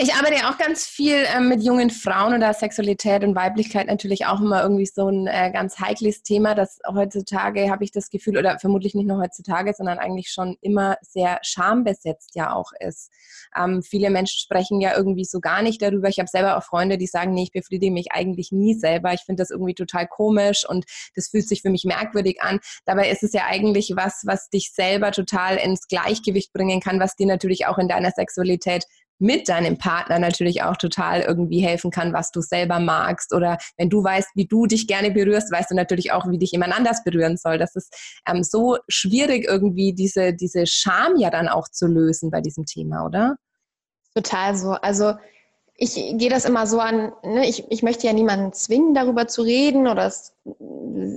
ich 0.02 0.14
arbeite 0.14 0.36
ja 0.36 0.50
auch 0.50 0.58
ganz 0.58 0.86
viel 0.86 1.26
äh, 1.26 1.42
mit 1.42 1.62
jungen 1.62 1.90
Frauen 1.90 2.34
und 2.34 2.40
da 2.40 2.54
Sexualität 2.54 3.24
und 3.24 3.36
Weiblichkeit 3.36 3.88
natürlich 3.88 4.26
auch 4.26 4.40
immer 4.40 4.62
irgendwie 4.64 4.86
so 4.86 5.10
ein 5.10 5.28
äh, 5.28 5.52
ganz 5.52 5.78
heikles 5.80 6.24
Thema, 6.24 6.56
das 6.56 6.80
heutzutage 6.88 7.70
habe 7.70 7.84
ich 7.84 7.92
das 7.92 8.10
Gefühl, 8.10 8.38
oder 8.38 8.60
vermutlich 8.60 8.96
nicht 8.96 9.08
nur 9.08 9.20
heutzutage, 9.20 9.74
sondern 9.76 10.00
eigentlich 10.00 10.30
schon 10.30 10.56
immer 10.62 10.96
sehr 11.02 11.40
schambesetzt 11.42 12.32
ja 12.36 12.54
auch 12.54 12.72
ist. 12.80 13.12
Ähm, 13.58 13.84
viele 13.84 14.10
Menschen 14.10 14.40
sprechen 14.40 14.80
ja 14.80 14.96
irgendwie 14.96 15.26
so 15.26 15.42
gar 15.42 15.62
nicht 15.62 15.82
darüber. 15.82 16.08
Ich 16.08 16.20
habe 16.20 16.30
selber 16.30 16.58
auch 16.58 16.64
Freunde, 16.64 16.98
die 16.98 17.08
sagen, 17.08 17.34
nee, 17.34 17.44
ich 17.44 17.52
befriedige 17.52 17.92
mich 17.92 18.14
eigentlich 18.14 18.54
nie 18.54 18.76
selber. 18.76 19.14
Ich 19.14 19.22
finde 19.22 19.42
das 19.42 19.50
irgendwie 19.50 19.74
total 19.74 20.08
komisch 20.08 20.64
und 20.68 20.86
das 21.16 21.28
fühlt 21.28 21.48
sich 21.48 21.62
für 21.62 21.70
mich 21.70 21.84
merkwürdig 21.84 22.42
an. 22.42 22.60
Dabei 22.86 23.10
ist 23.10 23.24
es 23.24 23.34
ja 23.34 23.44
eigentlich 23.48 23.92
was, 23.96 24.22
was 24.26 24.50
dich 24.50 24.72
selber 24.72 25.12
total 25.12 25.58
ins 25.58 25.88
Gleichgewicht 25.88 26.54
bringen 26.54 26.80
kann, 26.80 27.02
was 27.02 27.18
dir 27.18 27.28
natürlich 27.28 27.66
auch 27.66 27.78
in 27.78 27.90
deiner 27.90 28.12
Sexualität 28.12 28.86
mit 29.20 29.50
deinem 29.50 29.78
Partner 29.78 30.18
natürlich 30.18 30.64
auch 30.64 30.78
total 30.78 31.22
irgendwie 31.22 31.60
helfen 31.60 31.92
kann, 31.92 32.14
was 32.14 32.32
du 32.32 32.42
selber 32.42 32.80
magst. 32.80 33.34
Oder 33.34 33.58
wenn 33.78 33.90
du 33.90 34.04
weißt, 34.04 34.30
wie 34.36 34.48
du 34.48 34.66
dich 34.66 34.88
gerne 34.88 35.12
berührst, 35.12 35.52
weißt 35.52 35.72
du 35.72 35.76
natürlich 35.76 36.12
auch, 36.12 36.30
wie 36.30 36.38
dich 36.38 36.52
jemand 36.52 36.76
anders 36.76 37.04
berühren 37.04 37.38
soll. 37.38 37.58
Das 37.58 37.76
ist 37.76 37.94
ähm, 38.28 38.44
so 38.44 38.78
schwierig 38.88 39.46
irgendwie 39.48 39.94
diese, 39.94 40.34
diese 40.34 40.66
Scham 40.66 41.18
ja 41.18 41.30
dann 41.30 41.48
auch 41.48 41.68
zu 41.70 41.88
lösen 41.88 42.32
bei 42.32 42.42
diesem 42.42 42.66
Thema, 42.66 43.06
oder? 43.06 43.36
Total 44.16 44.56
so. 44.56 44.72
Also 44.72 45.14
ich 45.82 45.96
gehe 45.96 46.30
das 46.30 46.44
immer 46.44 46.68
so 46.68 46.80
an, 46.80 47.14
ne? 47.24 47.48
ich, 47.48 47.64
ich 47.72 47.84
möchte 47.84 48.06
ja 48.06 48.12
niemanden 48.12 48.52
zwingen, 48.52 48.94
darüber 48.94 49.28
zu 49.28 49.42
reden 49.42 49.88
oder 49.88 50.08
es 50.08 50.34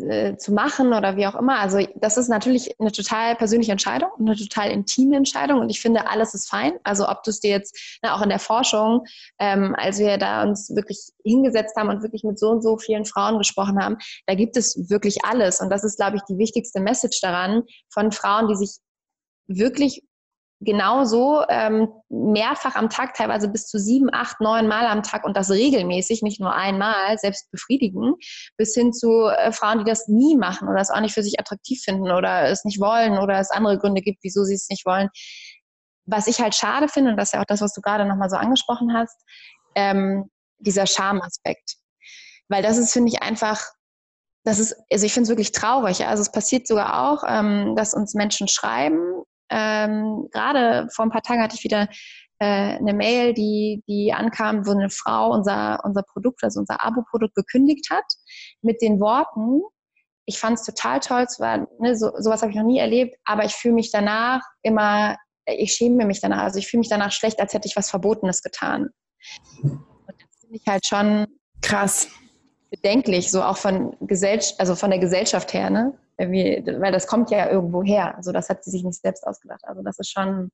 äh, 0.08 0.36
zu 0.36 0.52
machen 0.52 0.92
oder 0.92 1.16
wie 1.16 1.26
auch 1.26 1.34
immer. 1.34 1.58
Also 1.58 1.84
das 1.96 2.16
ist 2.16 2.28
natürlich 2.28 2.78
eine 2.78 2.92
total 2.92 3.34
persönliche 3.34 3.72
Entscheidung, 3.72 4.10
eine 4.20 4.36
total 4.36 4.70
intime 4.70 5.16
Entscheidung 5.16 5.58
und 5.58 5.68
ich 5.68 5.80
finde, 5.80 6.08
alles 6.08 6.32
ist 6.34 6.48
fein. 6.48 6.74
Also 6.84 7.08
ob 7.08 7.24
du 7.24 7.30
es 7.30 7.40
dir 7.40 7.50
jetzt, 7.50 7.98
na, 8.02 8.14
auch 8.14 8.22
in 8.22 8.28
der 8.28 8.38
Forschung, 8.38 9.04
ähm, 9.40 9.74
als 9.76 9.98
wir 9.98 10.16
da 10.16 10.44
uns 10.44 10.70
wirklich 10.76 11.08
hingesetzt 11.24 11.74
haben 11.74 11.88
und 11.88 12.04
wirklich 12.04 12.22
mit 12.22 12.38
so 12.38 12.50
und 12.50 12.62
so 12.62 12.78
vielen 12.78 13.04
Frauen 13.04 13.38
gesprochen 13.38 13.82
haben, 13.82 13.96
da 14.26 14.36
gibt 14.36 14.56
es 14.56 14.88
wirklich 14.88 15.24
alles 15.24 15.60
und 15.60 15.70
das 15.70 15.82
ist, 15.82 15.96
glaube 15.96 16.18
ich, 16.18 16.22
die 16.28 16.38
wichtigste 16.38 16.78
Message 16.78 17.20
daran 17.20 17.64
von 17.92 18.12
Frauen, 18.12 18.46
die 18.46 18.54
sich 18.54 18.76
wirklich 19.48 20.04
genauso 20.64 21.44
ähm, 21.48 21.88
mehrfach 22.08 22.76
am 22.76 22.88
Tag, 22.88 23.14
teilweise 23.14 23.48
bis 23.48 23.66
zu 23.66 23.78
sieben, 23.78 24.08
acht, 24.12 24.40
neun 24.40 24.68
Mal 24.68 24.86
am 24.86 25.02
Tag 25.02 25.24
und 25.24 25.36
das 25.36 25.50
regelmäßig, 25.50 26.22
nicht 26.22 26.40
nur 26.40 26.54
einmal, 26.54 27.18
selbst 27.18 27.50
befriedigen, 27.50 28.14
bis 28.56 28.74
hin 28.74 28.92
zu 28.92 29.26
äh, 29.26 29.52
Frauen, 29.52 29.78
die 29.78 29.84
das 29.84 30.08
nie 30.08 30.36
machen 30.36 30.68
oder 30.68 30.80
es 30.80 30.90
auch 30.90 31.00
nicht 31.00 31.14
für 31.14 31.22
sich 31.22 31.40
attraktiv 31.40 31.82
finden 31.82 32.10
oder 32.10 32.44
es 32.44 32.64
nicht 32.64 32.80
wollen 32.80 33.18
oder 33.18 33.38
es 33.38 33.50
andere 33.50 33.78
Gründe 33.78 34.02
gibt, 34.02 34.20
wieso 34.22 34.44
sie 34.44 34.54
es 34.54 34.68
nicht 34.68 34.86
wollen. 34.86 35.08
Was 36.06 36.26
ich 36.26 36.40
halt 36.40 36.54
schade 36.54 36.88
finde, 36.88 37.10
und 37.10 37.16
das 37.16 37.28
ist 37.28 37.32
ja 37.34 37.40
auch 37.40 37.46
das, 37.46 37.60
was 37.60 37.74
du 37.74 37.80
gerade 37.80 38.04
nochmal 38.04 38.30
so 38.30 38.36
angesprochen 38.36 38.92
hast, 38.94 39.16
ähm, 39.74 40.30
dieser 40.58 40.86
Schamaspekt. 40.86 41.76
Weil 42.48 42.62
das 42.62 42.76
ist, 42.78 42.92
finde 42.92 43.10
ich, 43.10 43.22
einfach 43.22 43.62
das 44.44 44.58
ist, 44.58 44.74
also 44.92 45.06
ich 45.06 45.12
finde 45.12 45.24
es 45.24 45.28
wirklich 45.28 45.52
traurig. 45.52 46.04
Also 46.06 46.20
es 46.20 46.32
passiert 46.32 46.66
sogar 46.66 47.00
auch, 47.00 47.22
ähm, 47.26 47.76
dass 47.76 47.94
uns 47.94 48.14
Menschen 48.14 48.48
schreiben, 48.48 49.22
ähm, 49.52 50.28
gerade 50.32 50.88
vor 50.94 51.04
ein 51.04 51.10
paar 51.10 51.22
Tagen 51.22 51.42
hatte 51.42 51.56
ich 51.56 51.64
wieder 51.64 51.88
äh, 52.38 52.76
eine 52.76 52.94
Mail, 52.94 53.34
die, 53.34 53.84
die 53.86 54.12
ankam, 54.12 54.66
wo 54.66 54.72
eine 54.72 54.90
Frau 54.90 55.32
unser, 55.32 55.80
unser 55.84 56.02
Produkt, 56.02 56.42
also 56.42 56.60
unser 56.60 56.84
Abo-Produkt 56.84 57.34
gekündigt 57.34 57.90
hat, 57.90 58.04
mit 58.62 58.82
den 58.82 58.98
Worten, 58.98 59.62
ich 60.24 60.38
fand 60.38 60.58
es 60.58 60.64
total 60.64 61.00
toll, 61.00 61.28
zwar, 61.28 61.68
ne, 61.78 61.96
so, 61.96 62.10
sowas 62.18 62.42
habe 62.42 62.50
ich 62.50 62.56
noch 62.56 62.64
nie 62.64 62.78
erlebt, 62.78 63.16
aber 63.24 63.44
ich 63.44 63.52
fühle 63.52 63.74
mich 63.74 63.90
danach 63.90 64.40
immer, 64.62 65.16
ich 65.46 65.72
schäme 65.74 66.04
mich 66.06 66.20
danach, 66.20 66.42
also 66.42 66.58
ich 66.58 66.68
fühle 66.68 66.80
mich 66.80 66.88
danach 66.88 67.12
schlecht, 67.12 67.40
als 67.40 67.52
hätte 67.52 67.68
ich 67.68 67.76
was 67.76 67.90
Verbotenes 67.90 68.42
getan. 68.42 68.88
Und 69.62 69.82
das 70.08 70.40
finde 70.40 70.56
ich 70.56 70.66
halt 70.66 70.86
schon 70.86 71.26
krass 71.60 72.08
bedenklich, 72.70 73.30
so 73.30 73.42
auch 73.42 73.56
von 73.56 73.96
Gesellschaft, 74.00 74.58
also 74.58 74.74
von 74.74 74.90
der 74.90 74.98
Gesellschaft 74.98 75.52
her, 75.52 75.70
ne? 75.70 75.98
Weil 76.30 76.92
das 76.92 77.06
kommt 77.06 77.30
ja 77.30 77.50
irgendwo 77.50 77.82
her. 77.82 78.16
Also 78.16 78.32
das 78.32 78.48
hat 78.48 78.64
sie 78.64 78.70
sich 78.70 78.84
nicht 78.84 79.00
selbst 79.00 79.26
ausgedacht. 79.26 79.64
Also 79.64 79.82
das 79.82 79.98
ist 79.98 80.10
schon. 80.10 80.50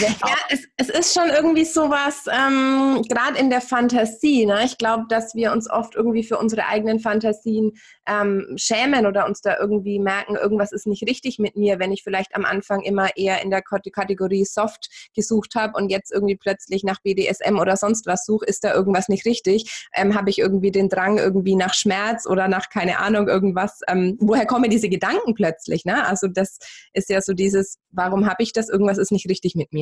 Ja, 0.00 0.36
es, 0.50 0.66
es 0.76 0.88
ist 0.88 1.14
schon 1.14 1.30
irgendwie 1.30 1.64
sowas, 1.64 2.24
ähm, 2.30 3.02
gerade 3.08 3.38
in 3.38 3.50
der 3.50 3.60
Fantasie. 3.60 4.46
Ne? 4.46 4.64
Ich 4.64 4.78
glaube, 4.78 5.04
dass 5.08 5.34
wir 5.34 5.52
uns 5.52 5.70
oft 5.70 5.94
irgendwie 5.94 6.24
für 6.24 6.38
unsere 6.38 6.66
eigenen 6.66 7.00
Fantasien 7.00 7.72
ähm, 8.06 8.54
schämen 8.56 9.06
oder 9.06 9.26
uns 9.26 9.40
da 9.40 9.56
irgendwie 9.58 9.98
merken, 9.98 10.36
irgendwas 10.36 10.72
ist 10.72 10.86
nicht 10.86 11.06
richtig 11.08 11.38
mit 11.38 11.56
mir, 11.56 11.78
wenn 11.78 11.92
ich 11.92 12.02
vielleicht 12.02 12.34
am 12.34 12.44
Anfang 12.44 12.82
immer 12.82 13.16
eher 13.16 13.42
in 13.42 13.50
der 13.50 13.62
Kategorie 13.62 14.44
Soft 14.44 14.88
gesucht 15.14 15.54
habe 15.54 15.74
und 15.76 15.88
jetzt 15.88 16.12
irgendwie 16.12 16.36
plötzlich 16.36 16.84
nach 16.84 17.00
BDSM 17.02 17.58
oder 17.58 17.76
sonst 17.76 18.06
was 18.06 18.24
suche, 18.24 18.46
ist 18.46 18.64
da 18.64 18.74
irgendwas 18.74 19.08
nicht 19.08 19.24
richtig? 19.24 19.86
Ähm, 19.94 20.14
habe 20.14 20.30
ich 20.30 20.38
irgendwie 20.38 20.70
den 20.70 20.88
Drang 20.88 21.18
irgendwie 21.18 21.56
nach 21.56 21.74
Schmerz 21.74 22.26
oder 22.26 22.48
nach, 22.48 22.70
keine 22.70 22.98
Ahnung, 22.98 23.28
irgendwas? 23.28 23.80
Ähm, 23.88 24.16
woher 24.20 24.46
kommen 24.46 24.70
diese 24.70 24.88
Gedanken 24.88 25.34
plötzlich? 25.34 25.84
Ne? 25.84 26.06
Also 26.06 26.28
das 26.28 26.58
ist 26.92 27.08
ja 27.10 27.20
so 27.20 27.32
dieses, 27.32 27.78
warum 27.90 28.26
habe 28.26 28.42
ich 28.42 28.52
das? 28.52 28.68
Irgendwas 28.68 28.98
ist 28.98 29.12
nicht 29.12 29.28
richtig 29.28 29.54
mit 29.54 29.72
mir. 29.72 29.75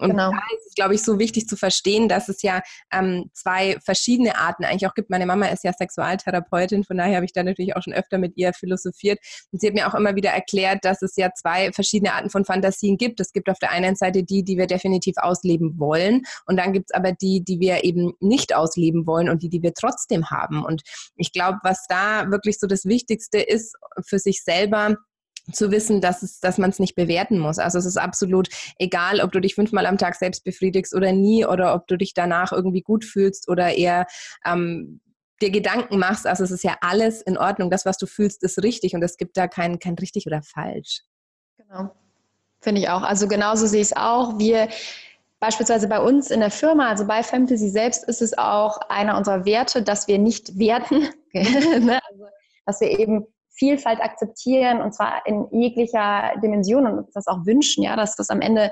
Und 0.00 0.10
genau. 0.10 0.30
da 0.30 0.38
ist 0.56 0.66
es, 0.68 0.74
glaube 0.74 0.94
ich, 0.94 1.02
so 1.02 1.18
wichtig 1.18 1.46
zu 1.46 1.56
verstehen, 1.56 2.08
dass 2.08 2.28
es 2.28 2.42
ja 2.42 2.62
ähm, 2.90 3.30
zwei 3.34 3.78
verschiedene 3.84 4.36
Arten 4.36 4.64
eigentlich 4.64 4.86
auch 4.86 4.94
gibt. 4.94 5.10
Meine 5.10 5.26
Mama 5.26 5.46
ist 5.46 5.62
ja 5.62 5.72
Sexualtherapeutin, 5.72 6.84
von 6.84 6.96
daher 6.96 7.16
habe 7.16 7.26
ich 7.26 7.32
da 7.32 7.42
natürlich 7.42 7.76
auch 7.76 7.82
schon 7.82 7.92
öfter 7.92 8.16
mit 8.16 8.36
ihr 8.36 8.54
philosophiert. 8.54 9.18
Und 9.52 9.60
sie 9.60 9.66
hat 9.66 9.74
mir 9.74 9.86
auch 9.86 9.94
immer 9.94 10.16
wieder 10.16 10.30
erklärt, 10.30 10.84
dass 10.84 11.02
es 11.02 11.16
ja 11.16 11.30
zwei 11.34 11.70
verschiedene 11.72 12.14
Arten 12.14 12.30
von 12.30 12.46
Fantasien 12.46 12.96
gibt. 12.96 13.20
Es 13.20 13.32
gibt 13.32 13.50
auf 13.50 13.58
der 13.58 13.72
einen 13.72 13.94
Seite 13.94 14.24
die, 14.24 14.42
die 14.42 14.56
wir 14.56 14.66
definitiv 14.66 15.16
ausleben 15.18 15.78
wollen. 15.78 16.22
Und 16.46 16.56
dann 16.56 16.72
gibt 16.72 16.90
es 16.90 16.94
aber 16.94 17.12
die, 17.12 17.44
die 17.44 17.60
wir 17.60 17.84
eben 17.84 18.14
nicht 18.20 18.54
ausleben 18.54 19.06
wollen 19.06 19.28
und 19.28 19.42
die, 19.42 19.50
die 19.50 19.62
wir 19.62 19.74
trotzdem 19.74 20.30
haben. 20.30 20.64
Und 20.64 20.82
ich 21.16 21.32
glaube, 21.32 21.58
was 21.62 21.84
da 21.88 22.30
wirklich 22.30 22.58
so 22.58 22.66
das 22.66 22.86
Wichtigste 22.86 23.38
ist 23.38 23.76
für 24.06 24.18
sich 24.18 24.42
selber, 24.42 24.96
zu 25.52 25.70
wissen, 25.70 26.00
dass, 26.00 26.22
es, 26.22 26.40
dass 26.40 26.58
man 26.58 26.70
es 26.70 26.78
nicht 26.78 26.94
bewerten 26.94 27.38
muss. 27.38 27.58
Also 27.58 27.78
es 27.78 27.86
ist 27.86 27.96
absolut 27.96 28.48
egal, 28.78 29.20
ob 29.20 29.32
du 29.32 29.40
dich 29.40 29.54
fünfmal 29.54 29.86
am 29.86 29.98
Tag 29.98 30.14
selbst 30.16 30.44
befriedigst 30.44 30.94
oder 30.94 31.12
nie 31.12 31.44
oder 31.44 31.74
ob 31.74 31.86
du 31.86 31.96
dich 31.96 32.14
danach 32.14 32.52
irgendwie 32.52 32.82
gut 32.82 33.04
fühlst 33.04 33.48
oder 33.48 33.74
eher 33.74 34.06
ähm, 34.44 35.00
dir 35.40 35.50
Gedanken 35.50 35.98
machst. 35.98 36.26
Also 36.26 36.44
es 36.44 36.50
ist 36.50 36.64
ja 36.64 36.76
alles 36.80 37.22
in 37.22 37.38
Ordnung. 37.38 37.70
Das, 37.70 37.86
was 37.86 37.96
du 37.96 38.06
fühlst, 38.06 38.42
ist 38.42 38.62
richtig 38.62 38.94
und 38.94 39.02
es 39.02 39.16
gibt 39.16 39.36
da 39.36 39.48
kein, 39.48 39.78
kein 39.78 39.94
richtig 39.94 40.26
oder 40.26 40.42
falsch. 40.42 41.02
Genau. 41.56 41.90
Finde 42.60 42.82
ich 42.82 42.88
auch. 42.88 43.02
Also 43.02 43.26
genauso 43.26 43.66
sehe 43.66 43.80
ich 43.80 43.88
es 43.88 43.96
auch. 43.96 44.38
Wir 44.38 44.68
Beispielsweise 45.40 45.88
bei 45.88 45.98
uns 45.98 46.30
in 46.30 46.40
der 46.40 46.50
Firma, 46.50 46.90
also 46.90 47.06
bei 47.06 47.22
Fantasy 47.22 47.70
selbst, 47.70 48.04
ist 48.04 48.20
es 48.20 48.36
auch 48.36 48.76
einer 48.90 49.16
unserer 49.16 49.46
Werte, 49.46 49.82
dass 49.82 50.06
wir 50.06 50.18
nicht 50.18 50.58
werten, 50.58 51.08
ne? 51.32 51.98
also, 52.10 52.26
dass 52.66 52.80
wir 52.82 52.98
eben 52.98 53.26
Vielfalt 53.52 54.00
akzeptieren 54.00 54.80
und 54.80 54.94
zwar 54.94 55.26
in 55.26 55.46
jeglicher 55.50 56.32
Dimension 56.42 56.86
und 56.86 56.98
uns 56.98 57.12
das 57.12 57.26
auch 57.26 57.44
wünschen, 57.44 57.82
ja, 57.82 57.96
dass 57.96 58.16
das 58.16 58.30
am 58.30 58.40
Ende 58.40 58.70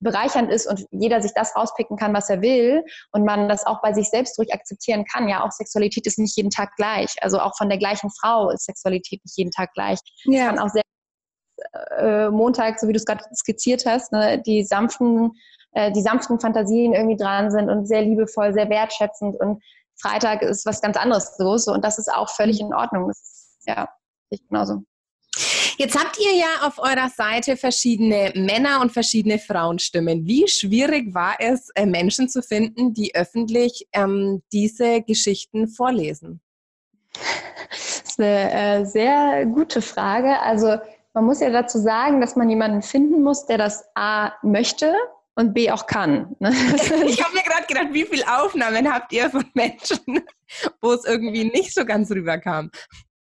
bereichernd 0.00 0.50
ist 0.50 0.66
und 0.66 0.86
jeder 0.90 1.20
sich 1.20 1.32
das 1.34 1.56
rauspicken 1.56 1.96
kann, 1.96 2.14
was 2.14 2.30
er 2.30 2.40
will 2.40 2.84
und 3.12 3.24
man 3.24 3.48
das 3.48 3.66
auch 3.66 3.80
bei 3.82 3.92
sich 3.92 4.08
selbst 4.08 4.38
ruhig 4.38 4.52
akzeptieren 4.52 5.04
kann. 5.04 5.28
Ja, 5.28 5.44
auch 5.44 5.50
Sexualität 5.50 6.06
ist 6.06 6.18
nicht 6.18 6.36
jeden 6.36 6.50
Tag 6.50 6.76
gleich. 6.76 7.16
Also 7.20 7.40
auch 7.40 7.56
von 7.56 7.68
der 7.68 7.78
gleichen 7.78 8.10
Frau 8.10 8.50
ist 8.50 8.64
Sexualität 8.64 9.20
nicht 9.24 9.36
jeden 9.36 9.50
Tag 9.50 9.72
gleich. 9.74 9.98
Ja. 10.24 10.46
kann 10.46 10.58
auch 10.58 10.68
sehr 10.68 10.82
äh, 11.96 12.30
Montag, 12.30 12.78
so 12.78 12.86
wie 12.86 12.92
du 12.92 12.98
es 12.98 13.04
gerade 13.04 13.24
skizziert 13.34 13.86
hast, 13.86 14.12
ne, 14.12 14.40
die 14.40 14.64
sanften, 14.64 15.32
äh, 15.72 15.90
die 15.90 16.02
sanften 16.02 16.38
Fantasien 16.38 16.94
irgendwie 16.94 17.16
dran 17.16 17.50
sind 17.50 17.68
und 17.68 17.86
sehr 17.86 18.02
liebevoll, 18.02 18.52
sehr 18.52 18.70
wertschätzend 18.70 19.38
und 19.40 19.62
Freitag 20.00 20.42
ist 20.42 20.64
was 20.64 20.80
ganz 20.80 20.96
anderes 20.96 21.34
los 21.38 21.66
und 21.66 21.84
das 21.84 21.98
ist 21.98 22.12
auch 22.12 22.28
völlig 22.28 22.60
in 22.60 22.72
Ordnung. 22.72 23.10
Ist, 23.10 23.58
ja 23.66 23.88
ich 24.30 24.46
genauso. 24.48 24.82
Jetzt 25.78 25.96
habt 25.96 26.18
ihr 26.18 26.34
ja 26.34 26.66
auf 26.66 26.78
eurer 26.78 27.08
Seite 27.08 27.56
verschiedene 27.56 28.32
Männer 28.34 28.80
und 28.80 28.90
verschiedene 28.90 29.38
Frauenstimmen. 29.38 30.26
Wie 30.26 30.48
schwierig 30.48 31.14
war 31.14 31.36
es, 31.38 31.70
äh, 31.76 31.86
Menschen 31.86 32.28
zu 32.28 32.42
finden, 32.42 32.94
die 32.94 33.14
öffentlich 33.14 33.86
ähm, 33.92 34.42
diese 34.52 35.02
Geschichten 35.02 35.68
vorlesen? 35.68 36.40
Das 37.70 38.02
ist 38.02 38.18
eine 38.18 38.52
äh, 38.52 38.84
sehr 38.86 39.46
gute 39.46 39.80
Frage. 39.80 40.40
Also 40.40 40.78
man 41.14 41.24
muss 41.24 41.40
ja 41.40 41.50
dazu 41.50 41.78
sagen, 41.78 42.20
dass 42.20 42.34
man 42.34 42.50
jemanden 42.50 42.82
finden 42.82 43.22
muss, 43.22 43.46
der 43.46 43.58
das 43.58 43.84
A 43.94 44.32
möchte 44.42 44.92
und 45.36 45.54
B 45.54 45.70
auch 45.70 45.86
kann. 45.86 46.34
Ne? 46.40 46.50
Ich 47.06 47.22
habe 47.22 47.34
mir 47.34 47.42
gerade 47.42 47.66
gedacht, 47.68 47.88
wie 47.92 48.04
viele 48.04 48.24
Aufnahmen 48.26 48.92
habt 48.92 49.12
ihr 49.12 49.30
von 49.30 49.44
Menschen, 49.54 50.22
wo 50.82 50.92
es 50.92 51.04
irgendwie 51.04 51.44
nicht 51.44 51.72
so 51.72 51.84
ganz 51.84 52.10
rüberkam? 52.10 52.70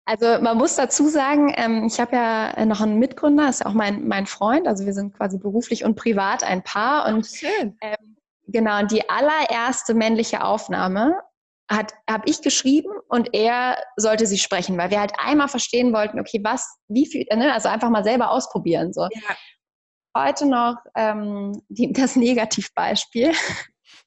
Also 0.05 0.39
man 0.39 0.57
muss 0.57 0.75
dazu 0.75 1.09
sagen, 1.09 1.51
ähm, 1.57 1.85
ich 1.85 1.99
habe 1.99 2.15
ja 2.15 2.65
noch 2.65 2.81
einen 2.81 2.99
Mitgründer, 2.99 3.49
ist 3.49 3.61
ja 3.61 3.65
auch 3.65 3.73
mein, 3.73 4.07
mein 4.07 4.27
Freund, 4.27 4.67
also 4.67 4.85
wir 4.85 4.93
sind 4.93 5.15
quasi 5.17 5.39
beruflich 5.39 5.83
und 5.83 5.95
privat 5.95 6.43
ein 6.43 6.63
Paar. 6.63 7.07
Und 7.07 7.25
Schön. 7.25 7.75
Ähm, 7.81 8.15
genau, 8.47 8.79
und 8.79 8.91
die 8.91 9.09
allererste 9.09 9.95
männliche 9.95 10.43
Aufnahme 10.43 11.15
habe 11.67 12.23
ich 12.25 12.43
geschrieben 12.43 12.91
und 13.07 13.33
er 13.33 13.77
sollte 13.97 14.27
sie 14.27 14.37
sprechen, 14.37 14.77
weil 14.77 14.91
wir 14.91 14.99
halt 14.99 15.13
einmal 15.17 15.47
verstehen 15.47 15.93
wollten, 15.93 16.19
okay, 16.19 16.39
was, 16.43 16.77
wie 16.87 17.07
viel, 17.07 17.25
ne, 17.35 17.51
also 17.51 17.69
einfach 17.69 17.89
mal 17.89 18.03
selber 18.03 18.29
ausprobieren. 18.29 18.93
So. 18.93 19.01
Ja. 19.11 19.35
Heute 20.15 20.45
noch 20.45 20.77
ähm, 20.95 21.63
die, 21.69 21.91
das 21.91 22.15
Negativbeispiel, 22.15 23.29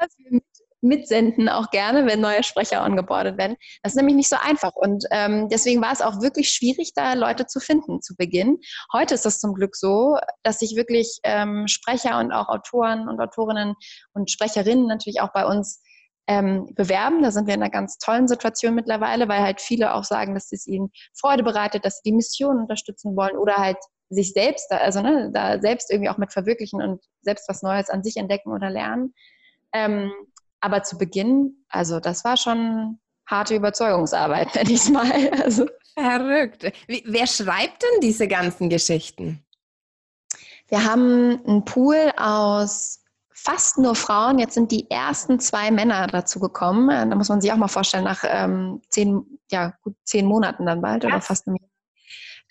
was 0.00 0.16
wir 0.16 0.40
mitsenden, 0.82 1.48
auch 1.48 1.70
gerne, 1.70 2.06
wenn 2.06 2.20
neue 2.20 2.42
Sprecher 2.42 2.84
ongeboardet 2.84 3.38
werden. 3.38 3.56
Das 3.82 3.92
ist 3.92 3.96
nämlich 3.96 4.16
nicht 4.16 4.28
so 4.28 4.36
einfach. 4.40 4.72
Und 4.74 5.04
ähm, 5.10 5.48
deswegen 5.48 5.82
war 5.82 5.92
es 5.92 6.00
auch 6.00 6.20
wirklich 6.22 6.50
schwierig, 6.50 6.92
da 6.94 7.14
Leute 7.14 7.46
zu 7.46 7.60
finden 7.60 8.00
zu 8.02 8.14
Beginn. 8.16 8.58
Heute 8.92 9.14
ist 9.14 9.26
es 9.26 9.38
zum 9.38 9.54
Glück 9.54 9.76
so, 9.76 10.16
dass 10.42 10.58
sich 10.58 10.76
wirklich 10.76 11.20
ähm, 11.24 11.66
Sprecher 11.68 12.18
und 12.18 12.32
auch 12.32 12.48
Autoren 12.48 13.08
und 13.08 13.20
Autorinnen 13.20 13.74
und 14.12 14.30
Sprecherinnen 14.30 14.86
natürlich 14.86 15.20
auch 15.20 15.32
bei 15.32 15.44
uns 15.44 15.82
ähm, 16.26 16.72
bewerben. 16.74 17.22
Da 17.22 17.30
sind 17.30 17.46
wir 17.46 17.54
in 17.54 17.62
einer 17.62 17.70
ganz 17.70 17.98
tollen 17.98 18.28
Situation 18.28 18.74
mittlerweile, 18.74 19.28
weil 19.28 19.40
halt 19.40 19.60
viele 19.60 19.94
auch 19.94 20.04
sagen, 20.04 20.34
dass 20.34 20.52
es 20.52 20.66
ihnen 20.66 20.90
Freude 21.14 21.42
bereitet, 21.42 21.84
dass 21.84 21.96
sie 21.96 22.10
die 22.10 22.16
Mission 22.16 22.58
unterstützen 22.58 23.16
wollen 23.16 23.36
oder 23.36 23.56
halt 23.56 23.78
sich 24.10 24.32
selbst, 24.32 24.66
da, 24.70 24.78
also 24.78 25.02
ne, 25.02 25.30
da 25.32 25.60
selbst 25.60 25.90
irgendwie 25.90 26.08
auch 26.10 26.18
mit 26.18 26.32
verwirklichen 26.32 26.82
und 26.82 27.02
selbst 27.22 27.48
was 27.48 27.62
Neues 27.62 27.90
an 27.90 28.02
sich 28.02 28.16
entdecken 28.16 28.52
oder 28.52 28.70
lernen. 28.70 29.14
Ähm, 29.72 30.12
aber 30.60 30.82
zu 30.82 30.98
Beginn, 30.98 31.64
also 31.68 32.00
das 32.00 32.24
war 32.24 32.36
schon 32.36 32.98
harte 33.26 33.54
Überzeugungsarbeit, 33.54 34.54
wenn 34.54 34.66
ich 34.66 34.80
es 34.80 34.88
mal. 34.90 35.30
Also. 35.42 35.66
Verrückt. 35.94 36.72
Wie, 36.86 37.02
wer 37.06 37.26
schreibt 37.26 37.82
denn 37.82 38.00
diese 38.00 38.28
ganzen 38.28 38.70
Geschichten? 38.70 39.44
Wir 40.68 40.84
haben 40.84 41.40
einen 41.46 41.64
Pool 41.64 42.12
aus 42.16 43.00
fast 43.32 43.78
nur 43.78 43.94
Frauen. 43.94 44.38
Jetzt 44.38 44.54
sind 44.54 44.70
die 44.70 44.90
ersten 44.90 45.40
zwei 45.40 45.70
Männer 45.70 46.06
dazu 46.06 46.38
gekommen. 46.38 46.88
Da 46.88 47.16
muss 47.16 47.28
man 47.28 47.40
sich 47.40 47.52
auch 47.52 47.56
mal 47.56 47.68
vorstellen, 47.68 48.04
nach 48.04 48.22
ähm, 48.24 48.80
zehn, 48.88 49.24
ja, 49.50 49.74
gut 49.82 49.96
zehn 50.04 50.26
Monaten 50.26 50.66
dann 50.66 50.80
bald 50.80 51.04
Was? 51.04 51.10
oder 51.10 51.20
fast 51.20 51.46
einem 51.46 51.56
Jahr. 51.56 51.70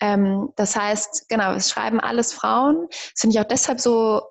Ähm, 0.00 0.52
das 0.56 0.76
heißt, 0.76 1.28
genau, 1.28 1.52
es 1.52 1.70
schreiben 1.70 2.00
alles 2.00 2.32
Frauen. 2.32 2.88
Das 2.90 3.20
finde 3.20 3.36
ich 3.36 3.40
auch 3.40 3.48
deshalb 3.48 3.80
so 3.80 4.22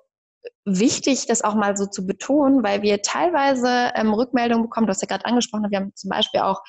wichtig, 0.64 1.26
das 1.26 1.42
auch 1.42 1.54
mal 1.54 1.76
so 1.76 1.86
zu 1.86 2.06
betonen, 2.06 2.62
weil 2.62 2.82
wir 2.82 3.02
teilweise 3.02 3.92
ähm, 3.94 4.12
Rückmeldungen 4.12 4.64
bekommen. 4.64 4.86
Du 4.86 4.90
hast 4.90 5.02
ja 5.02 5.08
gerade 5.08 5.24
angesprochen, 5.24 5.66
wir 5.70 5.78
haben 5.78 5.92
zum 5.94 6.10
Beispiel 6.10 6.40
auch 6.40 6.60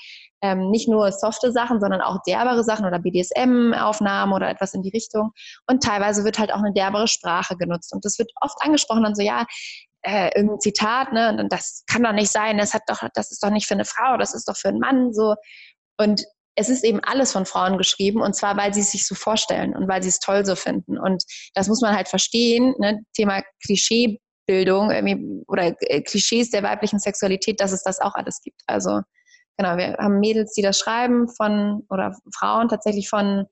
ähm, 0.42 0.70
nicht 0.70 0.88
nur 0.90 1.12
softe 1.12 1.52
Sachen, 1.52 1.80
sondern 1.80 2.02
auch 2.02 2.20
derbere 2.26 2.64
Sachen 2.64 2.86
oder 2.86 3.00
BDSM-Aufnahmen 3.00 4.34
oder 4.34 4.50
etwas 4.50 4.74
in 4.74 4.82
die 4.82 4.90
Richtung. 4.90 5.32
Und 5.68 5.84
teilweise 5.84 6.24
wird 6.24 6.40
halt 6.40 6.52
auch 6.54 6.60
eine 6.60 6.74
derbere 6.74 7.08
Sprache 7.08 7.56
genutzt. 7.58 7.94
Und 7.94 8.04
das 8.06 8.18
wird 8.18 8.32
oft 8.42 8.58
angesprochen 8.62 9.04
dann 9.04 9.16
so, 9.16 9.22
ja, 9.22 9.46
äh, 10.04 10.32
irgendein 10.36 10.60
Zitat, 10.60 11.14
ne, 11.14 11.38
und 11.40 11.54
das 11.54 11.84
kann 11.88 12.04
doch 12.04 12.12
nicht 12.12 12.32
sein, 12.32 12.58
das 12.58 12.74
hat 12.74 12.82
doch, 12.88 13.08
das 13.14 13.32
ist 13.32 13.44
doch 13.44 13.52
nicht 13.52 13.68
für 13.68 13.76
eine 13.76 13.86
Frau, 13.86 14.18
das 14.18 14.34
ist 14.34 14.48
doch 14.48 14.58
für 14.58 14.70
einen 14.70 14.80
Mann 14.80 15.14
so. 15.14 15.36
Und 15.98 16.26
es 16.56 16.70
ist 16.70 16.84
eben 16.84 17.00
alles 17.02 17.32
von 17.32 17.46
Frauen 17.46 17.78
geschrieben 17.78 18.22
und 18.22 18.36
zwar, 18.36 18.58
weil 18.58 18.74
sie 18.74 18.82
es 18.82 18.92
sich 18.92 19.06
so 19.06 19.16
vorstellen 19.16 19.76
und 19.76 19.88
weil 19.88 20.04
sie 20.04 20.10
es 20.10 20.20
toll 20.20 20.46
so 20.46 20.56
finden. 20.56 20.98
Und 20.98 21.24
das 21.54 21.68
muss 21.68 21.82
man 21.82 21.96
halt 21.96 22.10
verstehen, 22.10 22.76
ne? 22.78 23.00
Thema 23.14 23.42
Klischeebildung 23.66 25.44
oder 25.48 25.74
äh, 25.82 26.02
Klischees 26.02 26.50
der 26.50 26.64
weiblichen 26.64 27.00
Sexualität, 27.00 27.62
dass 27.62 27.72
es 27.72 27.84
das 27.84 28.00
auch 28.00 28.16
alles 28.16 28.42
gibt. 28.42 28.62
Also 28.68 29.02
genau, 29.58 29.78
wir 29.78 29.98
haben 29.98 30.20
Mädels, 30.20 30.54
die 30.54 30.62
das 30.62 30.78
schreiben 30.78 31.30
von, 31.30 31.86
oder 31.90 32.16
Frauen 32.38 32.68
tatsächlich 32.68 33.10
von 33.10 33.46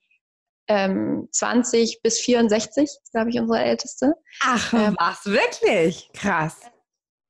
ähm, 0.67 1.27
20 1.31 2.01
bis 2.03 2.19
64, 2.19 2.83
ist, 2.83 3.11
glaube 3.11 3.29
ich, 3.29 3.39
unsere 3.39 3.63
älteste. 3.63 4.13
Ach, 4.41 4.73
ähm, 4.73 4.95
was, 4.99 5.25
wirklich? 5.25 6.09
Krass. 6.13 6.59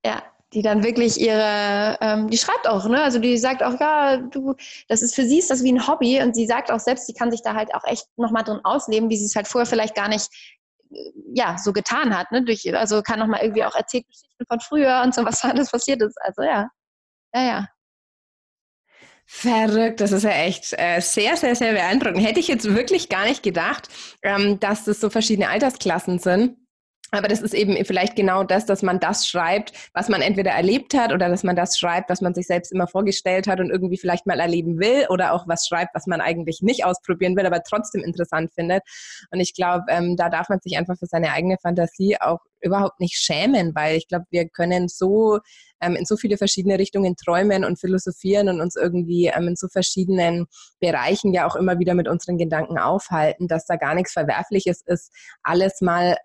Ja, 0.05 0.23
die 0.53 0.61
dann 0.61 0.83
wirklich 0.83 1.19
ihre, 1.19 1.97
ähm, 2.01 2.29
die 2.29 2.37
schreibt 2.37 2.67
auch, 2.67 2.87
ne? 2.87 3.01
Also 3.03 3.19
die 3.19 3.37
sagt 3.37 3.61
auch, 3.61 3.79
ja, 3.79 4.17
du, 4.17 4.55
das 4.87 5.01
ist 5.01 5.15
für 5.15 5.25
sie 5.25 5.39
ist 5.39 5.49
das 5.49 5.63
wie 5.63 5.71
ein 5.71 5.87
Hobby 5.87 6.21
und 6.21 6.35
sie 6.35 6.47
sagt 6.47 6.71
auch 6.71 6.79
selbst, 6.79 7.05
sie 7.07 7.13
kann 7.13 7.31
sich 7.31 7.41
da 7.43 7.53
halt 7.53 7.73
auch 7.75 7.83
echt 7.83 8.07
nochmal 8.17 8.43
drin 8.43 8.59
ausleben, 8.63 9.09
wie 9.09 9.17
sie 9.17 9.25
es 9.25 9.35
halt 9.35 9.47
vorher 9.47 9.67
vielleicht 9.67 9.95
gar 9.95 10.07
nicht 10.07 10.29
äh, 10.91 11.11
ja, 11.33 11.57
so 11.57 11.71
getan 11.73 12.17
hat, 12.17 12.31
ne? 12.31 12.43
Durch, 12.43 12.73
also 12.75 13.01
kann 13.03 13.19
nochmal 13.19 13.41
irgendwie 13.41 13.63
auch 13.63 13.75
erzählen 13.75 14.03
Geschichten 14.07 14.45
von 14.47 14.59
früher 14.59 15.01
und 15.03 15.13
so, 15.13 15.23
was 15.25 15.43
alles 15.43 15.69
passiert 15.69 16.01
ist. 16.01 16.17
Also 16.21 16.41
ja. 16.41 16.69
Ja, 17.33 17.43
ja. 17.43 17.67
Verrückt, 19.31 20.01
das 20.01 20.11
ist 20.11 20.23
ja 20.23 20.31
echt 20.31 20.73
äh, 20.75 20.99
sehr, 21.01 21.37
sehr, 21.37 21.55
sehr 21.55 21.73
beeindruckend. 21.73 22.25
Hätte 22.25 22.39
ich 22.39 22.47
jetzt 22.47 22.65
wirklich 22.65 23.09
gar 23.09 23.25
nicht 23.25 23.43
gedacht, 23.43 23.87
ähm, 24.23 24.59
dass 24.59 24.85
das 24.85 24.99
so 24.99 25.11
verschiedene 25.11 25.49
Altersklassen 25.49 26.17
sind. 26.17 26.57
Aber 27.11 27.27
das 27.27 27.41
ist 27.41 27.53
eben 27.53 27.83
vielleicht 27.85 28.15
genau 28.15 28.43
das, 28.43 28.65
dass 28.65 28.83
man 28.83 28.99
das 28.99 29.27
schreibt, 29.27 29.73
was 29.93 30.09
man 30.09 30.21
entweder 30.21 30.51
erlebt 30.51 30.93
hat 30.93 31.11
oder 31.11 31.29
dass 31.29 31.43
man 31.43 31.55
das 31.55 31.77
schreibt, 31.77 32.09
was 32.09 32.21
man 32.21 32.33
sich 32.33 32.47
selbst 32.47 32.71
immer 32.71 32.87
vorgestellt 32.87 33.47
hat 33.47 33.59
und 33.59 33.69
irgendwie 33.69 33.97
vielleicht 33.97 34.27
mal 34.27 34.39
erleben 34.39 34.79
will 34.79 35.07
oder 35.09 35.33
auch 35.33 35.47
was 35.47 35.65
schreibt, 35.67 35.95
was 35.95 36.05
man 36.05 36.21
eigentlich 36.21 36.61
nicht 36.61 36.85
ausprobieren 36.85 37.35
will, 37.35 37.45
aber 37.45 37.63
trotzdem 37.63 38.03
interessant 38.03 38.53
findet. 38.53 38.83
Und 39.31 39.39
ich 39.39 39.53
glaube, 39.53 39.85
ähm, 39.89 40.15
da 40.17 40.29
darf 40.29 40.49
man 40.49 40.59
sich 40.59 40.77
einfach 40.77 40.97
für 40.97 41.07
seine 41.07 41.31
eigene 41.31 41.57
Fantasie 41.61 42.17
auch 42.19 42.39
überhaupt 42.61 42.99
nicht 42.99 43.15
schämen, 43.15 43.73
weil 43.73 43.97
ich 43.97 44.07
glaube, 44.07 44.25
wir 44.29 44.47
können 44.47 44.87
so 44.87 45.39
ähm, 45.81 45.95
in 45.95 46.05
so 46.05 46.17
viele 46.17 46.37
verschiedene 46.37 46.77
Richtungen 46.77 47.15
träumen 47.15 47.63
und 47.63 47.79
philosophieren 47.79 48.49
und 48.49 48.61
uns 48.61 48.75
irgendwie 48.75 49.27
ähm, 49.27 49.47
in 49.47 49.55
so 49.55 49.67
verschiedenen 49.67 50.47
Bereichen 50.79 51.33
ja 51.33 51.47
auch 51.47 51.55
immer 51.55 51.79
wieder 51.79 51.93
mit 51.93 52.07
unseren 52.07 52.37
Gedanken 52.37 52.77
aufhalten, 52.77 53.47
dass 53.47 53.65
da 53.65 53.77
gar 53.77 53.95
nichts 53.95 54.13
Verwerfliches 54.13 54.81
ist, 54.85 55.11
alles 55.41 55.81
mal 55.81 56.17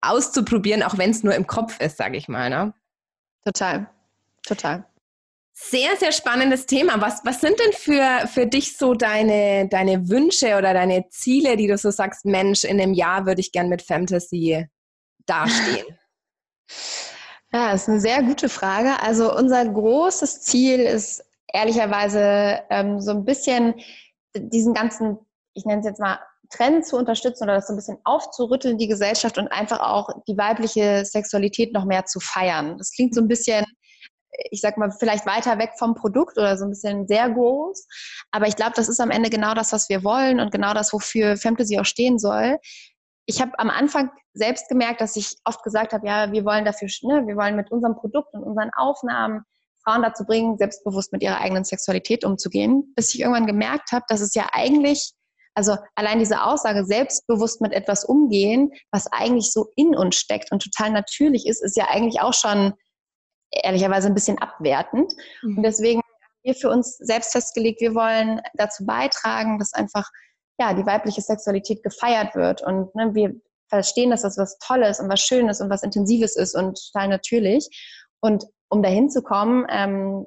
auszuprobieren, 0.00 0.82
auch 0.82 0.98
wenn 0.98 1.10
es 1.10 1.22
nur 1.22 1.34
im 1.34 1.46
Kopf 1.46 1.80
ist, 1.80 1.96
sage 1.96 2.16
ich 2.16 2.28
mal. 2.28 2.50
Ne? 2.50 2.74
Total, 3.44 3.88
total. 4.46 4.84
Sehr, 5.52 5.96
sehr 5.96 6.12
spannendes 6.12 6.66
Thema. 6.66 7.00
Was, 7.00 7.24
was 7.24 7.40
sind 7.40 7.58
denn 7.58 7.72
für, 7.72 8.28
für 8.28 8.46
dich 8.46 8.76
so 8.76 8.92
deine, 8.92 9.68
deine 9.68 10.08
Wünsche 10.10 10.58
oder 10.58 10.74
deine 10.74 11.08
Ziele, 11.08 11.56
die 11.56 11.66
du 11.66 11.78
so 11.78 11.90
sagst, 11.90 12.26
Mensch, 12.26 12.64
in 12.64 12.78
einem 12.80 12.92
Jahr 12.92 13.24
würde 13.24 13.40
ich 13.40 13.52
gern 13.52 13.70
mit 13.70 13.82
Fantasy 13.82 14.66
dastehen? 15.24 15.86
Ja, 17.52 17.72
das 17.72 17.82
ist 17.82 17.88
eine 17.88 18.00
sehr 18.00 18.22
gute 18.22 18.48
Frage. 18.48 19.00
Also 19.00 19.34
unser 19.34 19.64
großes 19.64 20.42
Ziel 20.42 20.80
ist 20.80 21.24
ehrlicherweise 21.52 22.60
ähm, 22.70 23.00
so 23.00 23.12
ein 23.12 23.24
bisschen 23.24 23.74
diesen 24.34 24.74
ganzen, 24.74 25.18
ich 25.54 25.64
nenne 25.64 25.80
es 25.80 25.86
jetzt 25.86 26.00
mal 26.00 26.18
Trend 26.50 26.86
zu 26.86 26.96
unterstützen 26.96 27.44
oder 27.44 27.54
das 27.54 27.66
so 27.66 27.72
ein 27.72 27.76
bisschen 27.76 27.98
aufzurütteln, 28.04 28.78
die 28.78 28.88
Gesellschaft 28.88 29.38
und 29.38 29.48
einfach 29.48 29.80
auch 29.80 30.08
die 30.28 30.36
weibliche 30.36 31.04
Sexualität 31.04 31.72
noch 31.72 31.84
mehr 31.84 32.04
zu 32.06 32.20
feiern. 32.20 32.78
Das 32.78 32.92
klingt 32.92 33.14
so 33.14 33.20
ein 33.20 33.28
bisschen, 33.28 33.64
ich 34.50 34.60
sag 34.60 34.76
mal, 34.76 34.90
vielleicht 34.90 35.26
weiter 35.26 35.58
weg 35.58 35.72
vom 35.78 35.94
Produkt 35.94 36.38
oder 36.38 36.56
so 36.56 36.64
ein 36.64 36.70
bisschen 36.70 37.06
sehr 37.06 37.30
groß. 37.30 37.86
Aber 38.30 38.46
ich 38.46 38.56
glaube, 38.56 38.72
das 38.76 38.88
ist 38.88 39.00
am 39.00 39.10
Ende 39.10 39.30
genau 39.30 39.54
das, 39.54 39.72
was 39.72 39.88
wir 39.88 40.04
wollen 40.04 40.40
und 40.40 40.52
genau 40.52 40.74
das, 40.74 40.92
wofür 40.92 41.36
Fantasy 41.36 41.78
auch 41.78 41.84
stehen 41.84 42.18
soll. 42.18 42.58
Ich 43.26 43.40
habe 43.40 43.58
am 43.58 43.70
Anfang 43.70 44.10
selbst 44.34 44.68
gemerkt, 44.68 45.00
dass 45.00 45.16
ich 45.16 45.36
oft 45.44 45.62
gesagt 45.62 45.92
habe, 45.92 46.06
ja, 46.06 46.30
wir 46.30 46.44
wollen 46.44 46.64
dafür, 46.64 46.88
ne, 47.02 47.26
wir 47.26 47.36
wollen 47.36 47.56
mit 47.56 47.70
unserem 47.70 47.96
Produkt 47.96 48.34
und 48.34 48.44
unseren 48.44 48.70
Aufnahmen 48.76 49.42
Frauen 49.82 50.02
dazu 50.02 50.24
bringen, 50.24 50.58
selbstbewusst 50.58 51.12
mit 51.12 51.22
ihrer 51.22 51.40
eigenen 51.40 51.64
Sexualität 51.64 52.24
umzugehen, 52.24 52.92
bis 52.96 53.14
ich 53.14 53.20
irgendwann 53.20 53.46
gemerkt 53.46 53.92
habe, 53.92 54.04
dass 54.08 54.20
es 54.20 54.34
ja 54.34 54.48
eigentlich 54.52 55.12
also 55.56 55.76
allein 55.94 56.18
diese 56.18 56.42
Aussage, 56.42 56.84
selbstbewusst 56.84 57.62
mit 57.62 57.72
etwas 57.72 58.04
umgehen, 58.04 58.70
was 58.92 59.10
eigentlich 59.10 59.50
so 59.50 59.72
in 59.74 59.96
uns 59.96 60.16
steckt 60.16 60.52
und 60.52 60.62
total 60.62 60.90
natürlich 60.90 61.46
ist, 61.46 61.62
ist 61.62 61.76
ja 61.76 61.86
eigentlich 61.88 62.20
auch 62.20 62.34
schon 62.34 62.74
ehrlicherweise 63.50 64.08
ein 64.08 64.14
bisschen 64.14 64.38
abwertend. 64.38 65.12
Mhm. 65.42 65.56
Und 65.56 65.62
deswegen 65.62 66.00
haben 66.00 66.42
wir 66.42 66.54
für 66.54 66.68
uns 66.68 66.98
selbst 66.98 67.32
festgelegt, 67.32 67.80
wir 67.80 67.94
wollen 67.94 68.42
dazu 68.54 68.84
beitragen, 68.84 69.58
dass 69.58 69.72
einfach 69.72 70.08
ja, 70.58 70.74
die 70.74 70.86
weibliche 70.86 71.22
Sexualität 71.22 71.82
gefeiert 71.82 72.34
wird. 72.34 72.62
Und 72.62 72.94
ne, 72.94 73.14
wir 73.14 73.34
verstehen, 73.68 74.10
dass 74.10 74.22
das 74.22 74.36
was 74.36 74.58
Tolles 74.58 75.00
und 75.00 75.08
was 75.08 75.20
Schönes 75.20 75.60
und 75.62 75.70
was 75.70 75.82
Intensives 75.82 76.36
ist 76.36 76.54
und 76.54 76.78
total 76.92 77.08
natürlich. 77.08 77.68
Und 78.20 78.44
um 78.68 78.82
dahin 78.82 79.08
zu 79.08 79.22
kommen, 79.22 79.66
ähm, 79.70 80.26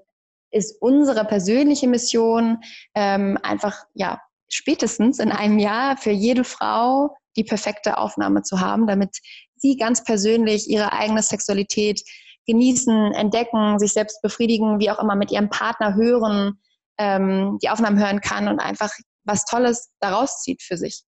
ist 0.52 0.82
unsere 0.82 1.26
persönliche 1.26 1.88
Mission 1.88 2.60
ähm, 2.96 3.38
einfach 3.44 3.86
ja 3.94 4.20
spätestens 4.50 5.20
in 5.20 5.32
einem 5.32 5.60
Jahr 5.60 5.98
für 5.98 6.12
jede 6.12 6.44
Frau 6.44 7.16
die 7.38 7.44
perfekte 7.44 7.98
Aufnahme 7.98 8.42
zu 8.42 8.60
haben, 8.60 8.88
damit 8.88 9.18
sie 9.56 9.78
ganz 9.78 10.04
persönlich 10.04 10.70
ihre 10.70 10.94
eigene 10.94 11.22
Sexualität 11.22 12.02
genießen, 12.46 13.14
entdecken, 13.14 13.80
sich 13.80 13.94
selbst 13.94 14.22
befriedigen, 14.22 14.80
wie 14.80 14.90
auch 14.90 15.00
immer 15.00 15.16
mit 15.16 15.32
ihrem 15.32 15.50
Partner 15.50 15.96
hören, 15.96 16.60
ähm, 16.98 17.60
die 17.62 17.70
Aufnahmen 17.70 18.00
hören 18.00 18.22
kann 18.22 18.48
und 18.48 18.60
einfach 18.60 18.92
was 19.24 19.46
Tolles 19.46 19.90
daraus 20.00 20.42
zieht 20.42 20.62
für 20.64 20.78
sich. 20.78 21.04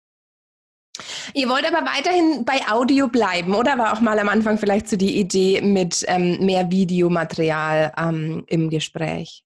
Ihr 1.33 1.47
wollt 1.47 1.65
aber 1.65 1.85
weiterhin 1.87 2.43
bei 2.43 2.59
Audio 2.69 3.07
bleiben, 3.07 3.55
oder 3.55 3.77
war 3.77 3.93
auch 3.93 4.01
mal 4.01 4.19
am 4.19 4.27
Anfang 4.27 4.57
vielleicht 4.57 4.89
so 4.89 4.97
die 4.97 5.17
Idee 5.17 5.61
mit 5.61 6.03
ähm, 6.07 6.45
mehr 6.45 6.69
Videomaterial 6.69 7.93
ähm, 7.97 8.43
im 8.47 8.69
Gespräch? 8.69 9.43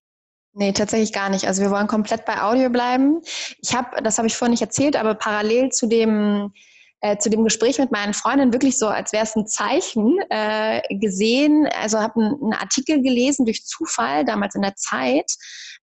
Nee, 0.55 0.71
tatsächlich 0.71 1.13
gar 1.13 1.29
nicht. 1.29 1.47
Also 1.47 1.63
wir 1.63 1.71
wollen 1.71 1.87
komplett 1.87 2.25
bei 2.25 2.41
Audio 2.41 2.69
bleiben. 2.69 3.21
Ich 3.59 3.75
habe, 3.75 4.01
das 4.03 4.17
habe 4.17 4.27
ich 4.27 4.35
vorhin 4.35 4.51
nicht 4.51 4.61
erzählt, 4.61 4.95
aber 4.95 5.15
parallel 5.15 5.69
zu 5.69 5.87
dem 5.87 6.53
äh, 7.03 7.17
zu 7.17 7.29
dem 7.29 7.43
Gespräch 7.43 7.79
mit 7.79 7.91
meinen 7.91 8.13
Freundinnen 8.13 8.53
wirklich 8.53 8.77
so, 8.77 8.87
als 8.87 9.11
wäre 9.11 9.23
es 9.23 9.35
ein 9.35 9.45
Zeichen 9.45 10.19
äh, 10.29 10.81
gesehen. 10.89 11.67
Also 11.81 11.99
habe 11.99 12.21
einen 12.21 12.53
Artikel 12.53 13.01
gelesen 13.01 13.45
durch 13.45 13.65
Zufall 13.65 14.23
damals 14.23 14.55
in 14.55 14.61
der 14.61 14.75
Zeit, 14.75 15.29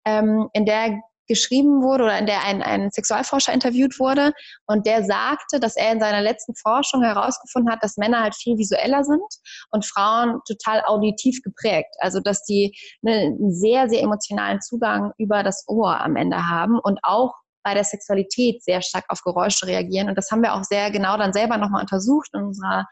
ähm, 0.06 0.48
in 0.54 0.66
der 0.66 1.02
geschrieben 1.30 1.82
wurde 1.82 2.04
oder 2.04 2.18
in 2.18 2.26
der 2.26 2.44
ein, 2.44 2.62
ein 2.62 2.90
Sexualforscher 2.92 3.54
interviewt 3.54 4.00
wurde 4.00 4.34
und 4.66 4.86
der 4.86 5.06
sagte, 5.06 5.60
dass 5.62 5.78
er 5.78 5.94
in 5.94 6.02
seiner 6.02 6.22
letzten 6.22 6.56
Forschung 6.56 7.04
herausgefunden 7.04 7.72
hat, 7.72 7.82
dass 7.82 7.96
Männer 7.96 8.24
halt 8.24 8.36
viel 8.36 8.58
visueller 8.58 9.04
sind 9.04 9.24
und 9.72 9.86
Frauen 9.86 10.42
total 10.48 10.84
auditiv 10.86 11.42
geprägt. 11.44 11.96
Also 12.00 12.20
dass 12.20 12.44
die 12.44 12.76
einen 13.06 13.54
sehr, 13.54 13.88
sehr 13.88 14.02
emotionalen 14.02 14.60
Zugang 14.60 15.14
über 15.18 15.44
das 15.44 15.64
Ohr 15.68 16.02
am 16.02 16.18
Ende 16.18 16.50
haben 16.50 16.80
und 16.80 17.00
auch 17.04 17.34
bei 17.64 17.74
der 17.74 17.84
Sexualität 17.84 18.64
sehr 18.64 18.82
stark 18.82 19.06
auf 19.10 19.22
Geräusche 19.22 19.68
reagieren. 19.68 20.10
Und 20.10 20.18
das 20.18 20.32
haben 20.32 20.42
wir 20.42 20.56
auch 20.56 20.64
sehr 20.64 20.92
genau 20.92 21.18
dann 21.18 21.34
selber 21.34 21.58
nochmal 21.58 21.82
untersucht 21.82 22.30
in 22.34 22.42
unserer 22.42 22.86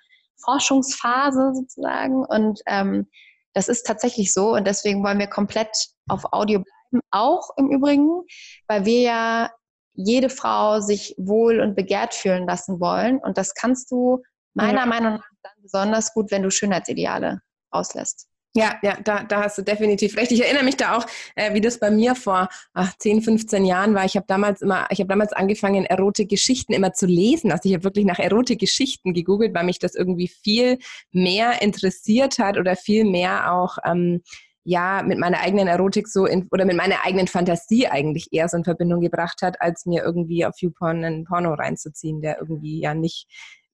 Forschungsphase 0.43 1.53
sozusagen. 1.55 2.23
Und 2.25 2.61
ähm, 2.67 3.07
das 3.53 3.69
ist 3.69 3.87
tatsächlich 3.87 4.33
so. 4.33 4.53
Und 4.53 4.67
deswegen 4.67 5.03
wollen 5.03 5.19
wir 5.19 5.27
komplett 5.27 5.71
auf 6.07 6.31
Audio 6.31 6.63
bleiben 6.97 7.01
auch 7.11 7.49
im 7.57 7.69
Übrigen, 7.69 8.23
weil 8.67 8.85
wir 8.85 9.01
ja 9.01 9.51
jede 9.93 10.29
Frau 10.29 10.79
sich 10.79 11.15
wohl 11.17 11.59
und 11.59 11.75
begehrt 11.75 12.13
fühlen 12.13 12.45
lassen 12.45 12.79
wollen. 12.79 13.17
Und 13.17 13.37
das 13.37 13.53
kannst 13.55 13.91
du 13.91 14.21
meiner 14.53 14.81
ja. 14.81 14.85
Meinung 14.85 15.13
nach 15.15 15.29
dann 15.43 15.53
besonders 15.61 16.13
gut, 16.13 16.31
wenn 16.31 16.43
du 16.43 16.51
Schönheitsideale 16.51 17.41
auslässt. 17.71 18.27
Ja, 18.55 18.75
ja, 18.81 18.97
da, 19.03 19.23
da 19.23 19.43
hast 19.43 19.59
du 19.59 19.61
definitiv 19.61 20.17
recht. 20.17 20.31
Ich 20.31 20.43
erinnere 20.43 20.63
mich 20.63 20.77
da 20.77 20.97
auch, 20.97 21.05
äh, 21.35 21.53
wie 21.53 21.61
das 21.61 21.79
bei 21.79 21.91
mir 21.91 22.15
vor 22.15 22.49
ach, 22.73 22.91
10, 22.97 23.21
15 23.21 23.65
Jahren 23.65 23.93
war. 23.93 24.03
Ich 24.05 24.15
habe 24.15 24.25
damals 24.27 24.63
immer, 24.63 24.87
ich 24.89 24.99
habe 24.99 25.09
damals 25.09 25.31
angefangen, 25.31 25.85
Erotikgeschichten 25.85 26.73
immer 26.73 26.93
zu 26.93 27.05
lesen. 27.05 27.51
Also 27.51 27.69
ich 27.69 27.75
habe 27.75 27.83
wirklich 27.83 28.05
nach 28.05 28.17
Erotikgeschichten 28.17 29.13
gegoogelt, 29.13 29.53
weil 29.53 29.65
mich 29.65 29.77
das 29.77 29.93
irgendwie 29.93 30.27
viel 30.27 30.79
mehr 31.11 31.61
interessiert 31.61 32.39
hat 32.39 32.57
oder 32.57 32.75
viel 32.75 33.05
mehr 33.05 33.53
auch 33.53 33.77
ähm, 33.85 34.23
ja 34.67 35.01
mit 35.01 35.17
meiner 35.17 35.39
eigenen 35.39 35.69
Erotik 35.69 36.09
so 36.09 36.25
in, 36.25 36.49
oder 36.51 36.65
mit 36.65 36.75
meiner 36.75 37.05
eigenen 37.05 37.27
Fantasie 37.27 37.87
eigentlich 37.87 38.27
eher 38.31 38.49
so 38.49 38.57
in 38.57 38.65
Verbindung 38.65 38.99
gebracht 38.99 39.41
hat, 39.41 39.61
als 39.61 39.85
mir 39.85 40.03
irgendwie 40.03 40.45
auf 40.45 40.55
YouPorn 40.59 41.05
einen 41.05 41.23
Porno 41.23 41.53
reinzuziehen, 41.53 42.21
der 42.21 42.39
irgendwie 42.39 42.81
ja 42.81 42.93
nicht 42.93 43.27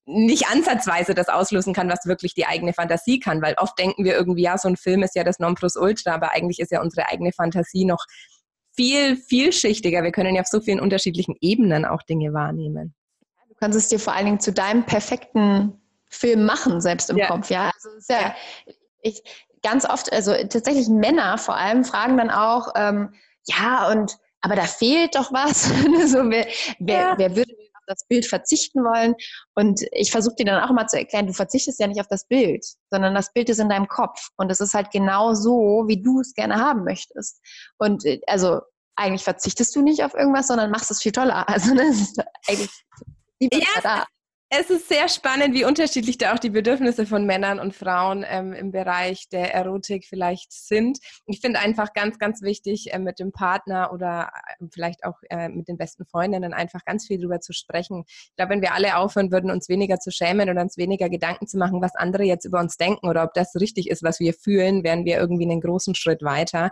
nicht 0.06 0.46
ansatzweise 0.48 1.14
das 1.14 1.28
auslösen 1.28 1.72
kann, 1.72 1.88
was 1.88 2.04
wirklich 2.04 2.34
die 2.34 2.46
eigene 2.46 2.74
Fantasie 2.74 3.18
kann, 3.18 3.40
weil 3.40 3.54
oft 3.56 3.78
denken 3.78 4.04
wir 4.04 4.14
irgendwie, 4.14 4.42
ja, 4.42 4.58
so 4.58 4.68
ein 4.68 4.76
Film 4.76 5.02
ist 5.02 5.16
ja 5.16 5.24
das 5.24 5.38
Nonplusultra, 5.38 6.14
aber 6.14 6.32
eigentlich 6.32 6.60
ist 6.60 6.70
ja 6.70 6.82
unsere 6.82 7.08
eigene 7.08 7.32
Fantasie 7.32 7.86
noch 7.86 8.04
viel 8.76 9.16
vielschichtiger. 9.16 10.02
Wir 10.02 10.12
können 10.12 10.34
ja 10.34 10.42
auf 10.42 10.46
so 10.46 10.60
vielen 10.60 10.78
unterschiedlichen 10.78 11.34
Ebenen 11.40 11.86
auch 11.86 12.02
Dinge 12.02 12.34
wahrnehmen. 12.34 12.94
Du 13.48 13.54
kannst 13.54 13.78
es 13.78 13.88
dir 13.88 13.98
vor 13.98 14.12
allen 14.12 14.26
Dingen 14.26 14.40
zu 14.40 14.52
deinem 14.52 14.84
perfekten 14.84 15.80
Film 16.10 16.44
machen, 16.44 16.82
selbst 16.82 17.08
im 17.08 17.16
ja. 17.16 17.26
Kopf, 17.26 17.48
ja. 17.48 17.70
Also 17.74 18.12
ja, 18.12 18.34
ich, 19.00 19.22
ganz 19.64 19.84
oft, 19.84 20.12
also 20.12 20.32
tatsächlich 20.32 20.88
Männer 20.88 21.38
vor 21.38 21.56
allem 21.56 21.84
fragen 21.84 22.16
dann 22.16 22.30
auch, 22.30 22.68
ähm, 22.76 23.12
ja, 23.46 23.90
und 23.90 24.16
aber 24.40 24.56
da 24.56 24.64
fehlt 24.64 25.16
doch 25.16 25.32
was. 25.32 25.64
so, 26.12 26.30
wer, 26.30 26.46
wer, 26.78 26.98
ja. 26.98 27.14
wer 27.16 27.34
würde 27.34 27.52
auf 27.74 27.82
das 27.86 28.06
Bild 28.06 28.26
verzichten 28.26 28.84
wollen? 28.84 29.14
Und 29.54 29.80
ich 29.90 30.10
versuche 30.10 30.36
dir 30.36 30.44
dann 30.44 30.62
auch 30.62 30.70
immer 30.70 30.86
zu 30.86 30.98
erklären, 30.98 31.26
du 31.26 31.32
verzichtest 31.32 31.80
ja 31.80 31.86
nicht 31.86 32.00
auf 32.00 32.08
das 32.08 32.28
Bild, 32.28 32.64
sondern 32.90 33.14
das 33.14 33.32
Bild 33.32 33.48
ist 33.48 33.58
in 33.58 33.70
deinem 33.70 33.88
Kopf. 33.88 34.28
Und 34.36 34.52
es 34.52 34.60
ist 34.60 34.74
halt 34.74 34.90
genau 34.90 35.32
so, 35.32 35.84
wie 35.86 36.02
du 36.02 36.20
es 36.20 36.34
gerne 36.34 36.56
haben 36.56 36.84
möchtest. 36.84 37.40
Und 37.78 38.04
äh, 38.04 38.20
also 38.26 38.60
eigentlich 38.96 39.24
verzichtest 39.24 39.74
du 39.74 39.82
nicht 39.82 40.04
auf 40.04 40.14
irgendwas, 40.14 40.46
sondern 40.46 40.70
machst 40.70 40.90
es 40.90 41.02
viel 41.02 41.12
toller. 41.12 41.46
Also 41.48 41.74
das 41.74 42.00
ist 42.00 42.22
eigentlich 42.46 42.70
ja, 43.40 43.80
da 43.82 44.06
es 44.60 44.70
ist 44.70 44.88
sehr 44.88 45.08
spannend, 45.08 45.54
wie 45.54 45.64
unterschiedlich 45.64 46.16
da 46.16 46.32
auch 46.32 46.38
die 46.38 46.50
Bedürfnisse 46.50 47.06
von 47.06 47.26
Männern 47.26 47.58
und 47.58 47.74
Frauen 47.74 48.24
ähm, 48.28 48.52
im 48.52 48.70
Bereich 48.70 49.28
der 49.28 49.52
Erotik 49.52 50.06
vielleicht 50.06 50.52
sind. 50.52 50.98
Ich 51.26 51.40
finde 51.40 51.58
einfach 51.58 51.92
ganz, 51.92 52.18
ganz 52.18 52.40
wichtig, 52.42 52.92
äh, 52.92 52.98
mit 52.98 53.18
dem 53.18 53.32
Partner 53.32 53.92
oder 53.92 54.30
äh, 54.60 54.66
vielleicht 54.70 55.04
auch 55.04 55.16
äh, 55.28 55.48
mit 55.48 55.66
den 55.66 55.76
besten 55.76 56.04
Freundinnen 56.04 56.54
einfach 56.54 56.84
ganz 56.84 57.06
viel 57.06 57.18
darüber 57.18 57.40
zu 57.40 57.52
sprechen. 57.52 58.04
Ich 58.06 58.36
glaube, 58.36 58.52
wenn 58.52 58.62
wir 58.62 58.74
alle 58.74 58.96
aufhören 58.96 59.32
würden, 59.32 59.50
uns 59.50 59.68
weniger 59.68 59.98
zu 59.98 60.12
schämen 60.12 60.48
oder 60.48 60.60
uns 60.60 60.76
weniger 60.76 61.08
Gedanken 61.08 61.48
zu 61.48 61.58
machen, 61.58 61.82
was 61.82 61.96
andere 61.96 62.22
jetzt 62.22 62.44
über 62.44 62.60
uns 62.60 62.76
denken 62.76 63.08
oder 63.08 63.24
ob 63.24 63.34
das 63.34 63.56
richtig 63.56 63.90
ist, 63.90 64.04
was 64.04 64.20
wir 64.20 64.34
fühlen, 64.34 64.84
wären 64.84 65.04
wir 65.04 65.16
irgendwie 65.16 65.50
einen 65.50 65.60
großen 65.60 65.96
Schritt 65.96 66.22
weiter. 66.22 66.70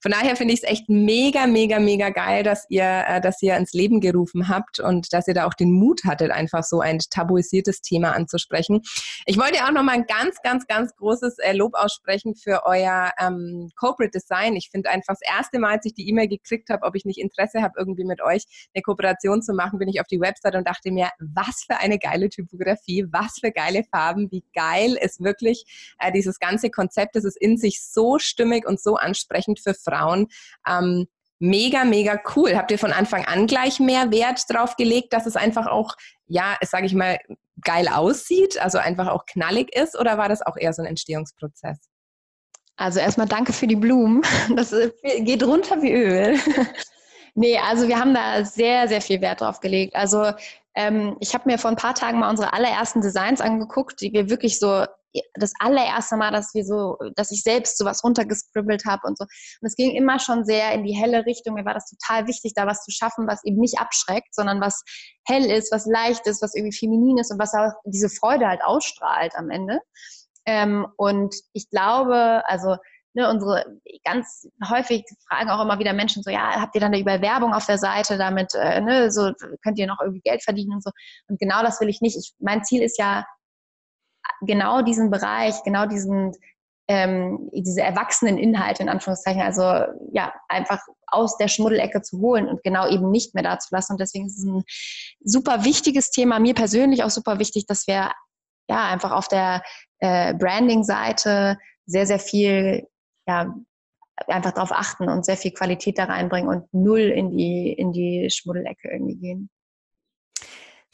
Von 0.00 0.12
daher 0.12 0.36
finde 0.36 0.54
ich 0.54 0.62
es 0.62 0.70
echt 0.70 0.88
mega, 0.88 1.46
mega, 1.46 1.80
mega 1.80 2.10
geil, 2.10 2.44
dass 2.44 2.66
ihr, 2.68 3.04
äh, 3.08 3.20
dass 3.20 3.42
ihr 3.42 3.56
ins 3.56 3.72
Leben 3.72 4.00
gerufen 4.00 4.48
habt 4.48 4.78
und 4.78 5.12
dass 5.12 5.26
ihr 5.26 5.34
da 5.34 5.46
auch 5.46 5.54
den 5.54 5.72
Mut 5.72 6.04
hattet, 6.04 6.30
einfach 6.30 6.62
so 6.62 6.80
ein 6.80 7.00
Tab 7.10 7.23
tabuisiertes 7.24 7.80
Thema 7.80 8.12
anzusprechen. 8.12 8.82
Ich 9.26 9.38
wollte 9.38 9.64
auch 9.64 9.72
nochmal 9.72 9.96
ein 9.96 10.06
ganz, 10.06 10.40
ganz, 10.42 10.66
ganz 10.66 10.94
großes 10.96 11.38
äh, 11.38 11.52
Lob 11.52 11.74
aussprechen 11.74 12.34
für 12.34 12.62
euer 12.64 13.12
ähm, 13.18 13.70
Corporate 13.76 14.10
Design. 14.10 14.56
Ich 14.56 14.70
finde 14.70 14.90
einfach 14.90 15.14
das 15.14 15.22
erste 15.22 15.58
Mal, 15.58 15.76
als 15.76 15.86
ich 15.86 15.94
die 15.94 16.08
E-Mail 16.08 16.28
gekriegt 16.28 16.68
habe, 16.70 16.84
ob 16.86 16.94
ich 16.94 17.04
nicht 17.04 17.18
Interesse 17.18 17.62
habe, 17.62 17.74
irgendwie 17.78 18.04
mit 18.04 18.22
euch 18.22 18.44
eine 18.74 18.82
Kooperation 18.82 19.42
zu 19.42 19.54
machen, 19.54 19.78
bin 19.78 19.88
ich 19.88 20.00
auf 20.00 20.06
die 20.06 20.20
Website 20.20 20.54
und 20.54 20.68
dachte 20.68 20.90
mir, 20.90 21.10
was 21.18 21.64
für 21.66 21.78
eine 21.78 21.98
geile 21.98 22.28
Typografie, 22.28 23.06
was 23.10 23.38
für 23.40 23.50
geile 23.50 23.84
Farben, 23.84 24.30
wie 24.30 24.44
geil 24.54 24.98
ist 25.00 25.22
wirklich 25.22 25.94
äh, 25.98 26.12
dieses 26.12 26.38
ganze 26.38 26.70
Konzept. 26.70 27.16
Das 27.16 27.24
ist 27.24 27.36
in 27.36 27.56
sich 27.56 27.82
so 27.82 28.18
stimmig 28.18 28.66
und 28.66 28.80
so 28.80 28.96
ansprechend 28.96 29.60
für 29.60 29.74
Frauen. 29.74 30.28
Ähm, 30.68 31.06
mega, 31.38 31.84
mega 31.84 32.20
cool. 32.34 32.56
Habt 32.56 32.70
ihr 32.70 32.78
von 32.78 32.92
Anfang 32.92 33.24
an 33.24 33.46
gleich 33.46 33.80
mehr 33.80 34.10
Wert 34.10 34.44
drauf 34.48 34.76
gelegt, 34.76 35.12
dass 35.12 35.26
es 35.26 35.36
einfach 35.36 35.66
auch, 35.66 35.94
ja, 36.26 36.56
sage 36.62 36.86
ich 36.86 36.94
mal, 36.94 37.18
geil 37.62 37.88
aussieht, 37.88 38.60
also 38.60 38.78
einfach 38.78 39.08
auch 39.08 39.26
knallig 39.26 39.74
ist, 39.74 39.98
oder 39.98 40.18
war 40.18 40.28
das 40.28 40.42
auch 40.42 40.56
eher 40.56 40.72
so 40.72 40.82
ein 40.82 40.88
Entstehungsprozess? 40.88 41.78
Also 42.76 42.98
erstmal 42.98 43.28
danke 43.28 43.52
für 43.52 43.66
die 43.66 43.76
Blumen. 43.76 44.22
Das 44.56 44.72
äh, 44.72 44.90
geht 45.20 45.42
runter 45.44 45.80
wie 45.82 45.92
Öl. 45.92 46.38
nee, 47.34 47.58
also 47.58 47.88
wir 47.88 47.98
haben 47.98 48.14
da 48.14 48.44
sehr, 48.44 48.88
sehr 48.88 49.00
viel 49.00 49.20
Wert 49.20 49.40
drauf 49.40 49.60
gelegt. 49.60 49.94
Also 49.94 50.32
ähm, 50.74 51.16
ich 51.20 51.34
habe 51.34 51.48
mir 51.48 51.58
vor 51.58 51.70
ein 51.70 51.76
paar 51.76 51.94
Tagen 51.94 52.18
mal 52.18 52.30
unsere 52.30 52.52
allerersten 52.52 53.00
Designs 53.00 53.40
angeguckt, 53.40 54.00
die 54.00 54.12
wir 54.12 54.28
wirklich 54.28 54.58
so 54.58 54.86
das 55.34 55.52
allererste 55.58 56.16
Mal, 56.16 56.30
dass 56.30 56.54
wir 56.54 56.64
so, 56.64 56.96
dass 57.16 57.30
ich 57.30 57.42
selbst 57.42 57.78
sowas 57.78 58.02
runtergescribbelt 58.02 58.84
habe 58.86 59.06
und 59.06 59.18
so. 59.18 59.24
Und 59.24 59.66
es 59.66 59.76
ging 59.76 59.94
immer 59.94 60.18
schon 60.18 60.44
sehr 60.44 60.72
in 60.72 60.84
die 60.84 60.94
helle 60.94 61.26
Richtung. 61.26 61.54
Mir 61.54 61.64
war 61.64 61.74
das 61.74 61.88
total 61.88 62.26
wichtig, 62.26 62.52
da 62.54 62.66
was 62.66 62.84
zu 62.84 62.90
schaffen, 62.90 63.26
was 63.26 63.44
eben 63.44 63.58
nicht 63.58 63.78
abschreckt, 63.78 64.34
sondern 64.34 64.60
was 64.60 64.82
hell 65.26 65.44
ist, 65.44 65.72
was 65.72 65.86
leicht 65.86 66.26
ist, 66.26 66.42
was 66.42 66.54
irgendwie 66.54 66.76
feminin 66.76 67.18
ist 67.18 67.32
und 67.32 67.38
was 67.38 67.54
auch 67.54 67.72
diese 67.84 68.08
Freude 68.08 68.46
halt 68.46 68.62
ausstrahlt 68.64 69.34
am 69.36 69.50
Ende. 69.50 69.80
Ähm, 70.46 70.86
und 70.96 71.34
ich 71.52 71.70
glaube, 71.70 72.42
also 72.46 72.76
ne, 73.14 73.30
unsere 73.30 73.64
ganz 74.04 74.46
häufig 74.68 75.04
fragen 75.28 75.50
auch 75.50 75.62
immer 75.62 75.78
wieder 75.78 75.92
Menschen 75.92 76.22
so, 76.22 76.30
ja, 76.30 76.60
habt 76.60 76.74
ihr 76.74 76.80
dann 76.80 76.92
eine 76.92 77.00
Überwerbung 77.00 77.54
auf 77.54 77.66
der 77.66 77.78
Seite, 77.78 78.18
damit 78.18 78.54
äh, 78.54 78.80
ne, 78.80 79.10
so 79.10 79.32
könnt 79.62 79.78
ihr 79.78 79.86
noch 79.86 80.00
irgendwie 80.00 80.20
Geld 80.20 80.42
verdienen 80.42 80.74
und 80.74 80.82
so. 80.82 80.90
Und 81.28 81.38
genau 81.38 81.62
das 81.62 81.80
will 81.80 81.88
ich 81.88 82.00
nicht. 82.00 82.16
Ich, 82.16 82.34
mein 82.40 82.64
Ziel 82.64 82.82
ist 82.82 82.98
ja 82.98 83.24
genau 84.46 84.82
diesen 84.82 85.10
Bereich, 85.10 85.62
genau 85.64 85.86
diesen 85.86 86.32
ähm, 86.86 87.50
diese 87.52 87.80
erwachsenen 87.80 88.36
Inhalte 88.36 88.82
in 88.82 88.88
Anführungszeichen, 88.88 89.40
also 89.40 89.62
ja, 90.12 90.34
einfach 90.48 90.80
aus 91.06 91.36
der 91.38 91.48
Schmuddelecke 91.48 92.02
zu 92.02 92.20
holen 92.20 92.48
und 92.48 92.62
genau 92.62 92.88
eben 92.88 93.10
nicht 93.10 93.34
mehr 93.34 93.42
da 93.42 93.58
zu 93.58 93.74
lassen. 93.74 93.92
Und 93.92 94.00
deswegen 94.00 94.26
ist 94.26 94.38
es 94.38 94.44
ein 94.44 94.64
super 95.22 95.64
wichtiges 95.64 96.10
Thema, 96.10 96.38
mir 96.38 96.54
persönlich 96.54 97.02
auch 97.02 97.10
super 97.10 97.38
wichtig, 97.38 97.66
dass 97.66 97.86
wir 97.86 98.12
ja 98.68 98.88
einfach 98.88 99.12
auf 99.12 99.28
der 99.28 99.62
äh, 100.00 100.34
Branding-Seite 100.34 101.58
sehr, 101.86 102.06
sehr 102.06 102.18
viel 102.18 102.86
ja, 103.26 103.54
einfach 104.26 104.52
darauf 104.52 104.72
achten 104.72 105.08
und 105.08 105.24
sehr 105.24 105.36
viel 105.36 105.52
Qualität 105.52 105.98
da 105.98 106.04
reinbringen 106.04 106.48
und 106.48 106.72
null 106.72 107.00
in 107.00 107.30
die, 107.30 107.72
in 107.72 107.92
die 107.92 108.28
Schmuddelecke 108.30 108.90
irgendwie 108.90 109.16
gehen. 109.16 109.50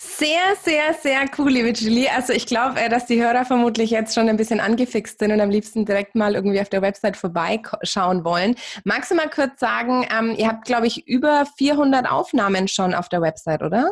Sehr, 0.03 0.57
sehr, 0.63 0.95
sehr 0.95 1.27
cool, 1.37 1.51
liebe 1.51 1.73
Julie. 1.73 2.11
Also 2.11 2.33
ich 2.33 2.47
glaube, 2.47 2.81
äh, 2.81 2.89
dass 2.89 3.05
die 3.05 3.23
Hörer 3.23 3.45
vermutlich 3.45 3.91
jetzt 3.91 4.15
schon 4.15 4.31
ein 4.31 4.39
bisschen 4.39 4.59
angefixt 4.59 5.19
sind 5.19 5.31
und 5.31 5.43
am 5.43 5.51
liebsten 5.51 5.85
direkt 5.85 6.15
mal 6.15 6.35
irgendwie 6.35 6.59
auf 6.59 6.71
der 6.71 6.81
Website 6.81 7.19
vorbeischauen 7.19 8.25
wollen. 8.25 8.55
Magst 8.85 9.11
du 9.11 9.15
mal 9.15 9.29
kurz 9.29 9.61
sagen, 9.61 10.07
ähm, 10.11 10.35
ihr 10.39 10.49
habt, 10.49 10.65
glaube 10.65 10.87
ich, 10.87 11.07
über 11.07 11.45
400 11.59 12.11
Aufnahmen 12.11 12.67
schon 12.67 12.95
auf 12.95 13.11
der 13.11 13.21
Website, 13.21 13.63
oder? 13.63 13.91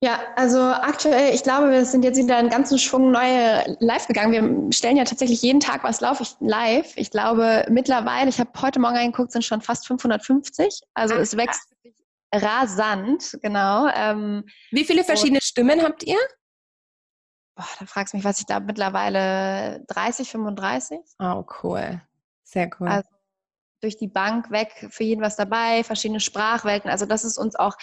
Ja, 0.00 0.20
also 0.36 0.60
aktuell, 0.60 1.34
ich 1.34 1.42
glaube, 1.42 1.72
wir 1.72 1.84
sind 1.84 2.04
jetzt 2.04 2.16
wieder 2.16 2.36
einen 2.36 2.48
ganzen 2.48 2.78
Schwung 2.78 3.10
neue 3.10 3.76
live 3.80 4.06
gegangen. 4.06 4.68
Wir 4.68 4.72
stellen 4.72 4.96
ja 4.96 5.02
tatsächlich 5.02 5.42
jeden 5.42 5.58
Tag 5.58 5.82
was 5.82 6.00
live. 6.00 6.92
Ich 6.94 7.10
glaube, 7.10 7.66
mittlerweile, 7.68 8.28
ich 8.28 8.38
habe 8.38 8.50
heute 8.62 8.78
Morgen 8.78 8.94
reingeguckt, 8.94 9.32
sind 9.32 9.44
schon 9.44 9.62
fast 9.62 9.88
550. 9.88 10.82
Also 10.94 11.16
Ach, 11.16 11.20
es 11.20 11.36
wächst 11.36 11.74
rasant, 12.32 13.38
genau. 13.42 13.88
Ähm, 13.94 14.44
Wie 14.70 14.84
viele 14.84 15.04
verschiedene 15.04 15.40
Stimmen 15.40 15.82
habt 15.82 16.02
ihr? 16.04 16.18
Boah, 17.56 17.66
da 17.80 17.86
fragst 17.86 18.12
du 18.12 18.18
mich, 18.18 18.24
was 18.24 18.40
ich 18.40 18.46
glaube, 18.46 18.66
mittlerweile 18.66 19.84
30, 19.88 20.30
35. 20.30 20.98
Oh, 21.18 21.44
cool. 21.62 22.00
Sehr 22.44 22.70
cool. 22.78 22.88
Also 22.88 23.08
durch 23.80 23.96
die 23.96 24.08
Bank 24.08 24.50
weg, 24.50 24.88
für 24.90 25.04
jeden 25.04 25.22
was 25.22 25.36
dabei, 25.36 25.84
verschiedene 25.84 26.20
Sprachwelten. 26.20 26.90
Also 26.90 27.06
das 27.06 27.24
ist 27.24 27.38
uns 27.38 27.56
auch 27.56 27.74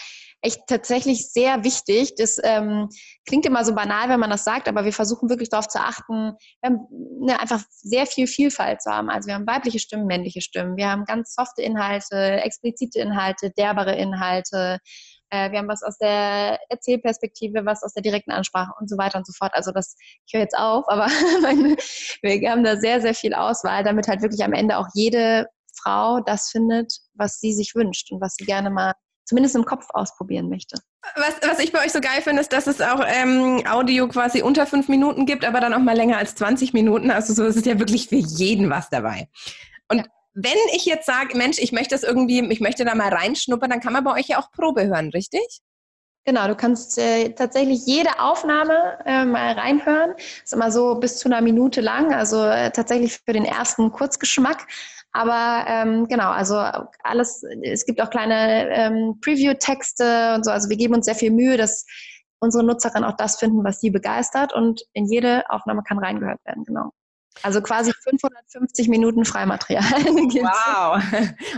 echt 0.42 0.60
tatsächlich 0.66 1.32
sehr 1.32 1.64
wichtig. 1.64 2.14
Das 2.16 2.38
ähm, 2.42 2.88
klingt 3.26 3.46
immer 3.46 3.64
so 3.64 3.74
banal, 3.74 4.08
wenn 4.08 4.20
man 4.20 4.30
das 4.30 4.44
sagt, 4.44 4.68
aber 4.68 4.84
wir 4.84 4.92
versuchen 4.92 5.28
wirklich 5.28 5.48
darauf 5.48 5.68
zu 5.68 5.80
achten, 5.80 6.32
haben, 6.64 6.86
ne, 7.20 7.40
einfach 7.40 7.62
sehr 7.70 8.06
viel 8.06 8.26
Vielfalt 8.26 8.82
zu 8.82 8.90
haben. 8.90 9.10
Also 9.10 9.28
wir 9.28 9.34
haben 9.34 9.46
weibliche 9.46 9.78
Stimmen, 9.78 10.06
männliche 10.06 10.40
Stimmen, 10.40 10.76
wir 10.76 10.90
haben 10.90 11.04
ganz 11.04 11.34
softe 11.34 11.62
Inhalte, 11.62 12.16
explizite 12.16 13.00
Inhalte, 13.00 13.50
derbere 13.50 13.96
Inhalte. 13.96 14.78
Äh, 15.30 15.50
wir 15.50 15.58
haben 15.58 15.68
was 15.68 15.82
aus 15.82 15.98
der 15.98 16.58
Erzählperspektive, 16.68 17.64
was 17.64 17.82
aus 17.82 17.94
der 17.94 18.02
direkten 18.02 18.30
Ansprache 18.30 18.72
und 18.78 18.88
so 18.88 18.96
weiter 18.98 19.18
und 19.18 19.26
so 19.26 19.32
fort. 19.32 19.52
Also 19.54 19.72
das, 19.72 19.96
ich 20.26 20.34
höre 20.34 20.42
jetzt 20.42 20.56
auf, 20.56 20.84
aber 20.88 21.06
wir 22.22 22.50
haben 22.50 22.64
da 22.64 22.76
sehr, 22.76 23.00
sehr 23.00 23.14
viel 23.14 23.34
Auswahl, 23.34 23.82
damit 23.82 24.06
halt 24.06 24.22
wirklich 24.22 24.44
am 24.44 24.52
Ende 24.52 24.78
auch 24.78 24.86
jede 24.94 25.46
Frau 25.86 26.20
das 26.20 26.50
findet, 26.50 26.92
was 27.14 27.38
sie 27.38 27.52
sich 27.52 27.74
wünscht 27.74 28.10
und 28.10 28.20
was 28.20 28.34
sie 28.34 28.44
gerne 28.44 28.70
mal 28.70 28.94
zumindest 29.24 29.56
im 29.56 29.64
Kopf 29.64 29.86
ausprobieren 29.90 30.48
möchte. 30.48 30.78
Was, 31.16 31.36
was 31.42 31.58
ich 31.58 31.72
bei 31.72 31.84
euch 31.84 31.92
so 31.92 32.00
geil 32.00 32.22
finde, 32.22 32.42
ist, 32.42 32.52
dass 32.52 32.66
es 32.66 32.80
auch 32.80 33.00
ähm, 33.06 33.62
Audio 33.68 34.08
quasi 34.08 34.42
unter 34.42 34.66
fünf 34.66 34.88
Minuten 34.88 35.26
gibt, 35.26 35.44
aber 35.44 35.60
dann 35.60 35.74
auch 35.74 35.80
mal 35.80 35.96
länger 35.96 36.16
als 36.16 36.34
20 36.36 36.72
Minuten. 36.72 37.10
Also 37.10 37.34
so 37.34 37.44
ist 37.44 37.56
es 37.56 37.64
ja 37.64 37.78
wirklich 37.78 38.08
für 38.08 38.16
jeden 38.16 38.70
was 38.70 38.88
dabei. 38.88 39.28
Und 39.88 39.98
ja. 39.98 40.04
wenn 40.34 40.58
ich 40.74 40.84
jetzt 40.84 41.06
sage, 41.06 41.36
Mensch, 41.36 41.58
ich 41.58 41.72
möchte 41.72 41.94
das 41.94 42.02
irgendwie, 42.02 42.40
ich 42.52 42.60
möchte 42.60 42.84
da 42.84 42.94
mal 42.94 43.12
reinschnuppern, 43.12 43.70
dann 43.70 43.80
kann 43.80 43.92
man 43.92 44.04
bei 44.04 44.12
euch 44.12 44.28
ja 44.28 44.38
auch 44.38 44.50
Probe 44.52 44.86
hören, 44.86 45.10
richtig? 45.10 45.60
Genau, 46.28 46.48
du 46.48 46.56
kannst 46.56 46.98
äh, 46.98 47.30
tatsächlich 47.34 47.86
jede 47.86 48.18
Aufnahme 48.18 48.98
äh, 49.04 49.24
mal 49.24 49.52
reinhören. 49.52 50.14
Ist 50.42 50.52
immer 50.52 50.72
so 50.72 50.96
bis 50.96 51.18
zu 51.18 51.28
einer 51.28 51.40
Minute 51.40 51.80
lang, 51.80 52.12
also 52.12 52.42
äh, 52.42 52.72
tatsächlich 52.72 53.18
für 53.18 53.32
den 53.32 53.44
ersten 53.44 53.92
Kurzgeschmack. 53.92 54.66
Aber 55.12 55.64
ähm, 55.68 56.08
genau, 56.08 56.30
also 56.30 56.56
alles, 57.04 57.44
es 57.62 57.86
gibt 57.86 58.02
auch 58.02 58.10
kleine 58.10 58.68
ähm, 58.70 59.20
Preview-Texte 59.22 60.34
und 60.34 60.44
so. 60.44 60.50
Also 60.50 60.68
wir 60.68 60.76
geben 60.76 60.94
uns 60.94 61.06
sehr 61.06 61.14
viel 61.14 61.30
Mühe, 61.30 61.56
dass 61.56 61.86
unsere 62.40 62.64
Nutzerinnen 62.64 63.08
auch 63.08 63.16
das 63.16 63.38
finden, 63.38 63.62
was 63.62 63.80
sie 63.80 63.90
begeistert 63.90 64.52
und 64.52 64.82
in 64.94 65.06
jede 65.06 65.48
Aufnahme 65.48 65.84
kann 65.84 65.98
reingehört 65.98 66.44
werden, 66.44 66.64
genau. 66.64 66.90
Also 67.42 67.60
quasi 67.60 67.92
550 67.92 68.88
Minuten 68.88 69.24
Freimaterial. 69.24 69.82
wow. 69.84 71.02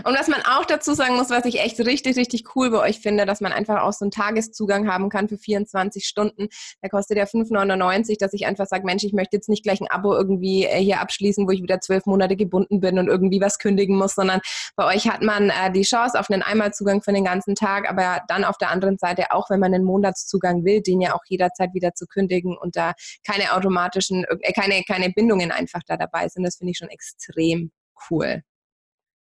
Und 0.03 0.17
was 0.17 0.27
man 0.27 0.41
auch 0.41 0.65
dazu 0.65 0.93
sagen 0.93 1.15
muss, 1.15 1.29
was 1.29 1.45
ich 1.45 1.61
echt 1.61 1.79
richtig, 1.79 2.17
richtig 2.17 2.55
cool 2.55 2.69
bei 2.69 2.79
euch 2.79 2.99
finde, 2.99 3.25
dass 3.25 3.41
man 3.41 3.51
einfach 3.51 3.81
auch 3.81 3.93
so 3.93 4.05
einen 4.05 4.11
Tageszugang 4.11 4.91
haben 4.91 5.09
kann 5.09 5.29
für 5.29 5.37
24 5.37 6.05
Stunden. 6.05 6.47
Der 6.83 6.89
kostet 6.89 7.17
ja 7.17 7.23
5,99, 7.23 8.17
dass 8.19 8.33
ich 8.33 8.45
einfach 8.45 8.67
sage, 8.67 8.85
Mensch, 8.85 9.03
ich 9.03 9.13
möchte 9.13 9.37
jetzt 9.37 9.49
nicht 9.49 9.63
gleich 9.63 9.81
ein 9.81 9.89
Abo 9.89 10.13
irgendwie 10.13 10.65
äh, 10.65 10.79
hier 10.79 10.99
abschließen, 10.99 11.47
wo 11.47 11.51
ich 11.51 11.61
wieder 11.61 11.79
zwölf 11.79 12.05
Monate 12.05 12.35
gebunden 12.35 12.79
bin 12.79 12.99
und 12.99 13.07
irgendwie 13.07 13.41
was 13.41 13.57
kündigen 13.57 13.97
muss, 13.97 14.15
sondern 14.15 14.41
bei 14.75 14.85
euch 14.85 15.09
hat 15.09 15.21
man 15.21 15.49
äh, 15.49 15.71
die 15.71 15.83
Chance 15.83 16.19
auf 16.19 16.29
einen 16.29 16.41
Einmalzugang 16.41 17.01
für 17.01 17.13
den 17.13 17.25
ganzen 17.25 17.55
Tag, 17.55 17.89
aber 17.89 18.21
dann 18.27 18.43
auf 18.43 18.57
der 18.57 18.69
anderen 18.69 18.97
Seite 18.97 19.31
auch, 19.31 19.49
wenn 19.49 19.59
man 19.59 19.73
einen 19.73 19.85
Monatszugang 19.85 20.65
will, 20.65 20.81
den 20.81 21.01
ja 21.01 21.15
auch 21.15 21.23
jederzeit 21.27 21.73
wieder 21.73 21.93
zu 21.93 22.05
kündigen 22.05 22.57
und 22.57 22.75
da 22.75 22.93
keine 23.25 23.53
automatischen, 23.53 24.25
äh, 24.25 24.53
keine, 24.53 24.83
keine 24.83 25.09
Bindungen 25.09 25.51
einfach 25.51 25.68
einfach 25.69 25.85
da 25.85 25.97
dabei 25.97 26.27
sind. 26.27 26.43
Das 26.43 26.57
finde 26.57 26.71
ich 26.71 26.77
schon 26.77 26.89
extrem 26.89 27.71
cool. 28.09 28.43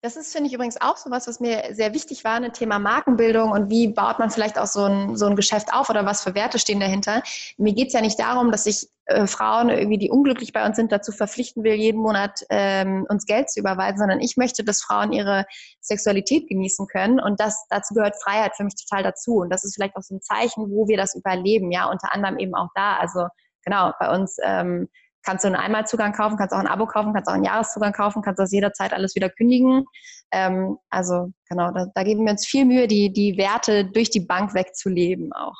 Das 0.00 0.16
ist, 0.16 0.32
finde 0.32 0.46
ich, 0.46 0.54
übrigens 0.54 0.80
auch 0.80 0.96
so 0.96 1.11
was, 1.11 1.26
was 1.26 1.40
mir 1.40 1.70
sehr 1.72 1.92
wichtig 1.92 2.22
war, 2.22 2.34
ein 2.34 2.52
Thema 2.52 2.78
Markenbildung 2.78 3.50
und 3.50 3.68
wie 3.68 3.88
baut 3.88 4.20
man 4.20 4.30
vielleicht 4.30 4.56
auch 4.56 4.68
so 4.68 4.84
ein, 4.84 5.16
so 5.16 5.26
ein 5.26 5.34
Geschäft 5.34 5.72
auf 5.72 5.90
oder 5.90 6.06
was 6.06 6.22
für 6.22 6.37
Werte 6.37 6.61
stehen 6.61 6.78
dahinter. 6.78 7.24
Mir 7.56 7.74
geht 7.74 7.88
es 7.88 7.94
ja 7.94 8.00
nicht 8.00 8.20
darum, 8.20 8.52
dass 8.52 8.66
ich 8.66 8.87
äh, 9.06 9.26
Frauen 9.26 9.70
irgendwie, 9.70 9.98
die 9.98 10.08
unglücklich 10.08 10.52
bei 10.52 10.64
uns 10.64 10.76
sind, 10.76 10.92
dazu 10.92 11.11
verpflichten 11.11 11.64
will, 11.64 11.74
jeden 11.74 12.00
Monat 12.00 12.44
ähm, 12.48 13.06
uns 13.08 13.26
Geld 13.26 13.50
zu 13.50 13.58
überweisen, 13.58 13.98
sondern 13.98 14.20
ich 14.20 14.37
möchte, 14.37 14.62
dass 14.62 14.82
Frauen 14.82 15.12
ihre 15.12 15.46
Sexualität 15.80 16.46
genießen 16.46 16.87
können 16.87 17.18
und 17.18 17.40
das, 17.40 17.66
dazu 17.68 17.92
gehört 17.92 18.22
Freiheit 18.22 18.54
für 18.56 18.62
mich 18.62 18.76
total 18.76 19.02
dazu. 19.02 19.38
Und 19.38 19.50
das 19.50 19.64
ist 19.64 19.74
vielleicht 19.74 19.96
auch 19.96 20.02
so 20.02 20.14
ein 20.14 20.22
Zeichen, 20.22 20.70
wo 20.70 20.87
wir 20.87 20.96
das 20.96 21.16
überleben, 21.16 21.72
ja, 21.72 21.90
unter 21.90 22.14
anderem 22.14 22.38
eben 22.38 22.54
auch 22.54 22.68
da. 22.76 22.98
Also 22.98 23.26
genau, 23.64 23.92
bei 23.98 24.14
uns 24.14 24.37
ähm, 24.44 24.88
kannst 25.28 25.44
du 25.44 25.48
einen 25.48 25.56
Einmalzugang 25.56 26.14
kaufen, 26.14 26.38
kannst 26.38 26.54
auch 26.54 26.58
ein 26.58 26.66
Abo 26.66 26.86
kaufen, 26.86 27.12
kannst 27.12 27.28
auch 27.28 27.34
einen 27.34 27.44
Jahreszugang 27.44 27.92
kaufen, 27.92 28.22
kannst 28.22 28.38
das 28.38 28.50
jederzeit 28.50 28.94
alles 28.94 29.14
wieder 29.14 29.28
kündigen. 29.28 29.84
Ähm, 30.32 30.78
also 30.88 31.32
genau, 31.50 31.70
da, 31.70 31.86
da, 31.94 32.02
geben 32.02 32.24
wir 32.24 32.32
uns 32.32 32.46
viel 32.46 32.64
Mühe, 32.64 32.88
die, 32.88 33.12
die 33.12 33.36
Werte 33.36 33.84
durch 33.84 34.08
die 34.08 34.20
Bank 34.20 34.54
wegzuleben 34.54 35.34
auch. 35.34 35.56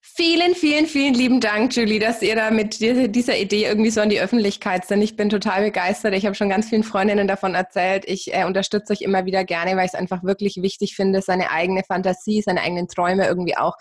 Vielen, 0.00 0.54
vielen, 0.54 0.86
vielen 0.86 1.14
lieben 1.14 1.40
Dank, 1.40 1.74
Julie, 1.74 1.98
dass 1.98 2.22
ihr 2.22 2.36
da 2.36 2.52
mit 2.52 2.80
dieser 2.80 3.36
Idee 3.36 3.66
irgendwie 3.66 3.90
so 3.90 4.00
an 4.00 4.08
die 4.08 4.20
Öffentlichkeit 4.20 4.84
sind. 4.84 5.02
Ich 5.02 5.16
bin 5.16 5.30
total 5.30 5.64
begeistert. 5.64 6.14
Ich 6.14 6.24
habe 6.24 6.34
schon 6.36 6.48
ganz 6.48 6.68
vielen 6.68 6.84
Freundinnen 6.84 7.26
davon 7.26 7.56
erzählt. 7.56 8.04
Ich 8.06 8.32
äh, 8.32 8.44
unterstütze 8.44 8.92
euch 8.92 9.00
immer 9.02 9.26
wieder 9.26 9.44
gerne, 9.44 9.76
weil 9.76 9.86
ich 9.86 9.92
es 9.94 9.98
einfach 9.98 10.22
wirklich 10.22 10.62
wichtig 10.62 10.94
finde, 10.94 11.22
seine 11.22 11.50
eigene 11.50 11.82
Fantasie, 11.82 12.42
seine 12.42 12.62
eigenen 12.62 12.86
Träume 12.86 13.26
irgendwie 13.26 13.56
auch 13.56 13.74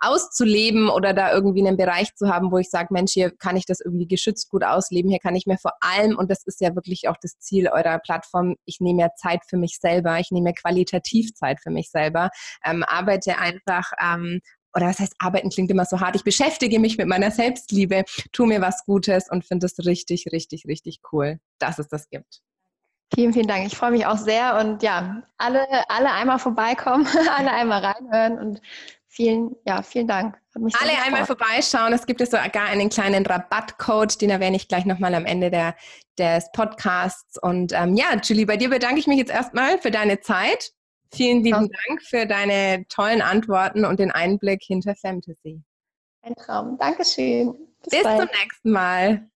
auszuleben 0.00 0.88
oder 0.88 1.12
da 1.12 1.32
irgendwie 1.32 1.66
einen 1.66 1.76
Bereich 1.76 2.14
zu 2.14 2.28
haben, 2.28 2.50
wo 2.50 2.58
ich 2.58 2.70
sage, 2.70 2.88
Mensch, 2.90 3.12
hier 3.12 3.30
kann 3.30 3.56
ich 3.56 3.66
das 3.66 3.80
irgendwie 3.80 4.06
geschützt 4.06 4.50
gut 4.50 4.64
ausleben, 4.64 5.10
hier 5.10 5.20
kann 5.20 5.34
ich 5.34 5.46
mir 5.46 5.58
vor 5.58 5.72
allem, 5.80 6.16
und 6.16 6.30
das 6.30 6.44
ist 6.44 6.60
ja 6.60 6.74
wirklich 6.74 7.08
auch 7.08 7.16
das 7.20 7.38
Ziel 7.38 7.68
eurer 7.68 7.98
Plattform, 7.98 8.56
ich 8.64 8.80
nehme 8.80 9.02
ja 9.02 9.08
Zeit 9.16 9.40
für 9.48 9.56
mich 9.56 9.78
selber, 9.80 10.18
ich 10.18 10.30
nehme 10.30 10.52
qualitativ 10.54 11.34
Zeit 11.34 11.60
für 11.62 11.70
mich 11.70 11.90
selber, 11.90 12.30
ähm, 12.64 12.84
arbeite 12.86 13.38
einfach 13.38 13.92
ähm, 14.02 14.40
oder 14.74 14.86
was 14.86 14.98
heißt 14.98 15.14
arbeiten 15.18 15.50
klingt 15.50 15.70
immer 15.70 15.84
so 15.84 16.00
hart. 16.00 16.16
Ich 16.16 16.24
beschäftige 16.24 16.80
mich 16.80 16.98
mit 16.98 17.06
meiner 17.06 17.30
Selbstliebe, 17.30 18.04
tu 18.32 18.44
mir 18.44 18.60
was 18.60 18.84
Gutes 18.84 19.30
und 19.30 19.44
finde 19.44 19.66
es 19.66 19.86
richtig, 19.86 20.26
richtig, 20.32 20.66
richtig 20.66 21.00
cool, 21.12 21.38
dass 21.58 21.78
es 21.78 21.88
das 21.88 22.08
gibt. 22.08 22.42
Vielen, 23.14 23.32
vielen 23.32 23.46
Dank. 23.46 23.66
Ich 23.66 23.76
freue 23.76 23.92
mich 23.92 24.06
auch 24.06 24.16
sehr 24.16 24.58
und 24.58 24.82
ja, 24.82 25.22
alle, 25.36 25.66
alle 25.88 26.10
einmal 26.12 26.38
vorbeikommen, 26.38 27.06
alle 27.36 27.52
einmal 27.52 27.84
reinhören 27.84 28.38
und 28.38 28.60
vielen, 29.14 29.54
ja, 29.64 29.82
vielen 29.82 30.08
Dank. 30.08 30.36
alle 30.54 31.02
einmal 31.04 31.24
vorbeischauen. 31.26 31.92
Es 31.92 32.06
gibt 32.06 32.20
sogar 32.20 32.64
einen 32.64 32.88
kleinen 32.88 33.24
Rabattcode, 33.24 34.20
den 34.20 34.30
erwähne 34.30 34.56
ich 34.56 34.68
gleich 34.68 34.84
nochmal 34.84 35.14
am 35.14 35.24
Ende 35.24 35.50
der, 35.50 35.76
des 36.18 36.50
Podcasts. 36.52 37.40
Und 37.40 37.72
ähm, 37.72 37.94
ja, 37.94 38.06
Julie, 38.22 38.46
bei 38.46 38.56
dir 38.56 38.70
bedanke 38.70 38.98
ich 38.98 39.06
mich 39.06 39.18
jetzt 39.18 39.30
erstmal 39.30 39.78
für 39.78 39.90
deine 39.90 40.20
Zeit. 40.20 40.72
Vielen 41.12 41.44
lieben 41.44 41.70
Dank 41.86 42.02
für 42.02 42.26
deine 42.26 42.86
tollen 42.88 43.22
Antworten 43.22 43.84
und 43.84 44.00
den 44.00 44.10
Einblick 44.10 44.62
hinter 44.64 44.96
Fantasy. 44.96 45.62
Ein 46.22 46.34
Traum. 46.34 46.76
Dankeschön. 46.78 47.54
Bis, 47.82 47.90
Bis 47.90 48.02
zum 48.02 48.28
nächsten 48.42 48.70
Mal. 48.70 49.30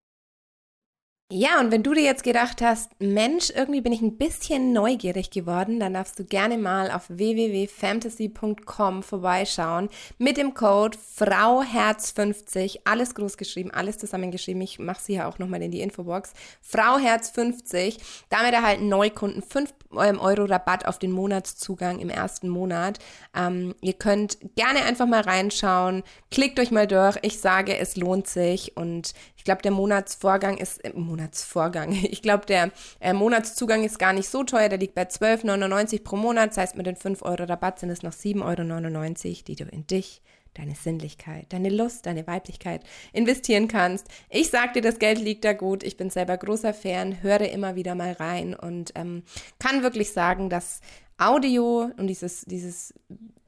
Ja, 1.30 1.60
und 1.60 1.70
wenn 1.70 1.82
du 1.82 1.92
dir 1.92 2.04
jetzt 2.04 2.22
gedacht 2.22 2.62
hast, 2.62 2.90
Mensch, 3.00 3.50
irgendwie 3.54 3.82
bin 3.82 3.92
ich 3.92 4.00
ein 4.00 4.16
bisschen 4.16 4.72
neugierig 4.72 5.28
geworden, 5.30 5.78
dann 5.78 5.92
darfst 5.92 6.18
du 6.18 6.24
gerne 6.24 6.56
mal 6.56 6.90
auf 6.90 7.04
www.fantasy.com 7.10 9.02
vorbeischauen 9.02 9.90
mit 10.16 10.38
dem 10.38 10.54
Code 10.54 10.96
FrauHerz50, 11.18 12.78
alles 12.84 13.14
groß 13.14 13.36
geschrieben, 13.36 13.70
alles 13.70 13.98
zusammengeschrieben. 13.98 14.62
Ich 14.62 14.78
mache 14.78 15.02
sie 15.02 15.16
ja 15.16 15.28
auch 15.28 15.38
nochmal 15.38 15.60
in 15.60 15.70
die 15.70 15.82
Infobox. 15.82 16.32
FrauHerz50. 16.66 17.98
Damit 18.30 18.54
erhalten 18.54 18.88
Neukunden 18.88 19.42
5 19.42 19.74
ähm, 20.00 20.20
Euro 20.20 20.44
Rabatt 20.44 20.86
auf 20.86 20.98
den 20.98 21.12
Monatszugang 21.12 21.98
im 21.98 22.08
ersten 22.08 22.48
Monat. 22.48 23.00
Ähm, 23.36 23.74
ihr 23.82 23.92
könnt 23.92 24.38
gerne 24.56 24.82
einfach 24.84 25.06
mal 25.06 25.20
reinschauen. 25.20 26.04
Klickt 26.30 26.58
euch 26.58 26.70
mal 26.70 26.86
durch. 26.86 27.16
Ich 27.20 27.38
sage, 27.38 27.76
es 27.76 27.96
lohnt 27.96 28.28
sich 28.28 28.78
und 28.78 29.12
glaube, 29.48 29.62
der 29.62 29.72
Monatsvorgang 29.72 30.58
ist, 30.58 30.84
äh, 30.84 30.92
Monatsvorgang, 30.94 31.92
ich 32.10 32.20
glaube, 32.20 32.44
der 32.44 32.70
äh, 33.00 33.14
Monatszugang 33.14 33.82
ist 33.82 33.98
gar 33.98 34.12
nicht 34.12 34.28
so 34.28 34.44
teuer, 34.44 34.68
der 34.68 34.78
liegt 34.78 34.94
bei 34.94 35.04
12,99 35.04 36.04
pro 36.04 36.16
Monat, 36.16 36.50
das 36.50 36.58
heißt, 36.58 36.76
mit 36.76 36.86
den 36.86 36.96
5 36.96 37.22
Euro 37.22 37.44
Rabatt 37.44 37.78
sind 37.78 37.88
es 37.88 38.02
noch 38.02 38.12
7,99 38.12 39.26
Euro, 39.26 39.42
die 39.46 39.56
du 39.56 39.64
in 39.64 39.86
dich 39.86 40.20
deine 40.52 40.74
Sinnlichkeit, 40.74 41.46
deine 41.50 41.70
Lust, 41.70 42.04
deine 42.04 42.26
Weiblichkeit 42.26 42.82
investieren 43.12 43.68
kannst. 43.68 44.08
Ich 44.28 44.50
sag 44.50 44.74
dir, 44.74 44.82
das 44.82 44.98
Geld 44.98 45.18
liegt 45.18 45.44
da 45.44 45.52
gut. 45.52 45.82
Ich 45.82 45.96
bin 45.96 46.10
selber 46.10 46.36
großer 46.36 46.74
Fan, 46.74 47.22
höre 47.22 47.48
immer 47.48 47.74
wieder 47.76 47.94
mal 47.94 48.12
rein 48.12 48.54
und 48.54 48.92
ähm, 48.96 49.22
kann 49.58 49.82
wirklich 49.82 50.12
sagen, 50.12 50.50
dass 50.50 50.80
Audio 51.16 51.90
und 51.96 52.08
dieses, 52.08 52.42
dieses, 52.42 52.92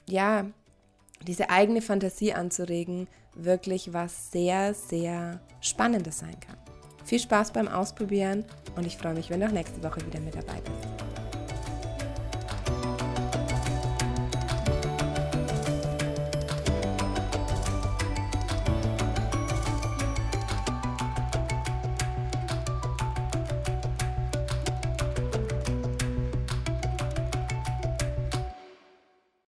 ja, 0.08 0.46
diese 1.26 1.50
eigene 1.50 1.82
Fantasie 1.82 2.32
anzuregen, 2.32 3.08
wirklich 3.34 3.92
was 3.92 4.30
sehr, 4.30 4.74
sehr 4.74 5.40
Spannendes 5.60 6.18
sein 6.18 6.38
kann. 6.40 6.56
Viel 7.04 7.18
Spaß 7.18 7.52
beim 7.52 7.68
Ausprobieren 7.68 8.44
und 8.76 8.86
ich 8.86 8.96
freue 8.96 9.14
mich, 9.14 9.30
wenn 9.30 9.40
du 9.40 9.46
auch 9.46 9.52
nächste 9.52 9.82
Woche 9.82 10.04
wieder 10.06 10.20
mit 10.20 10.34
dabei 10.34 10.60
bist. 10.60 11.39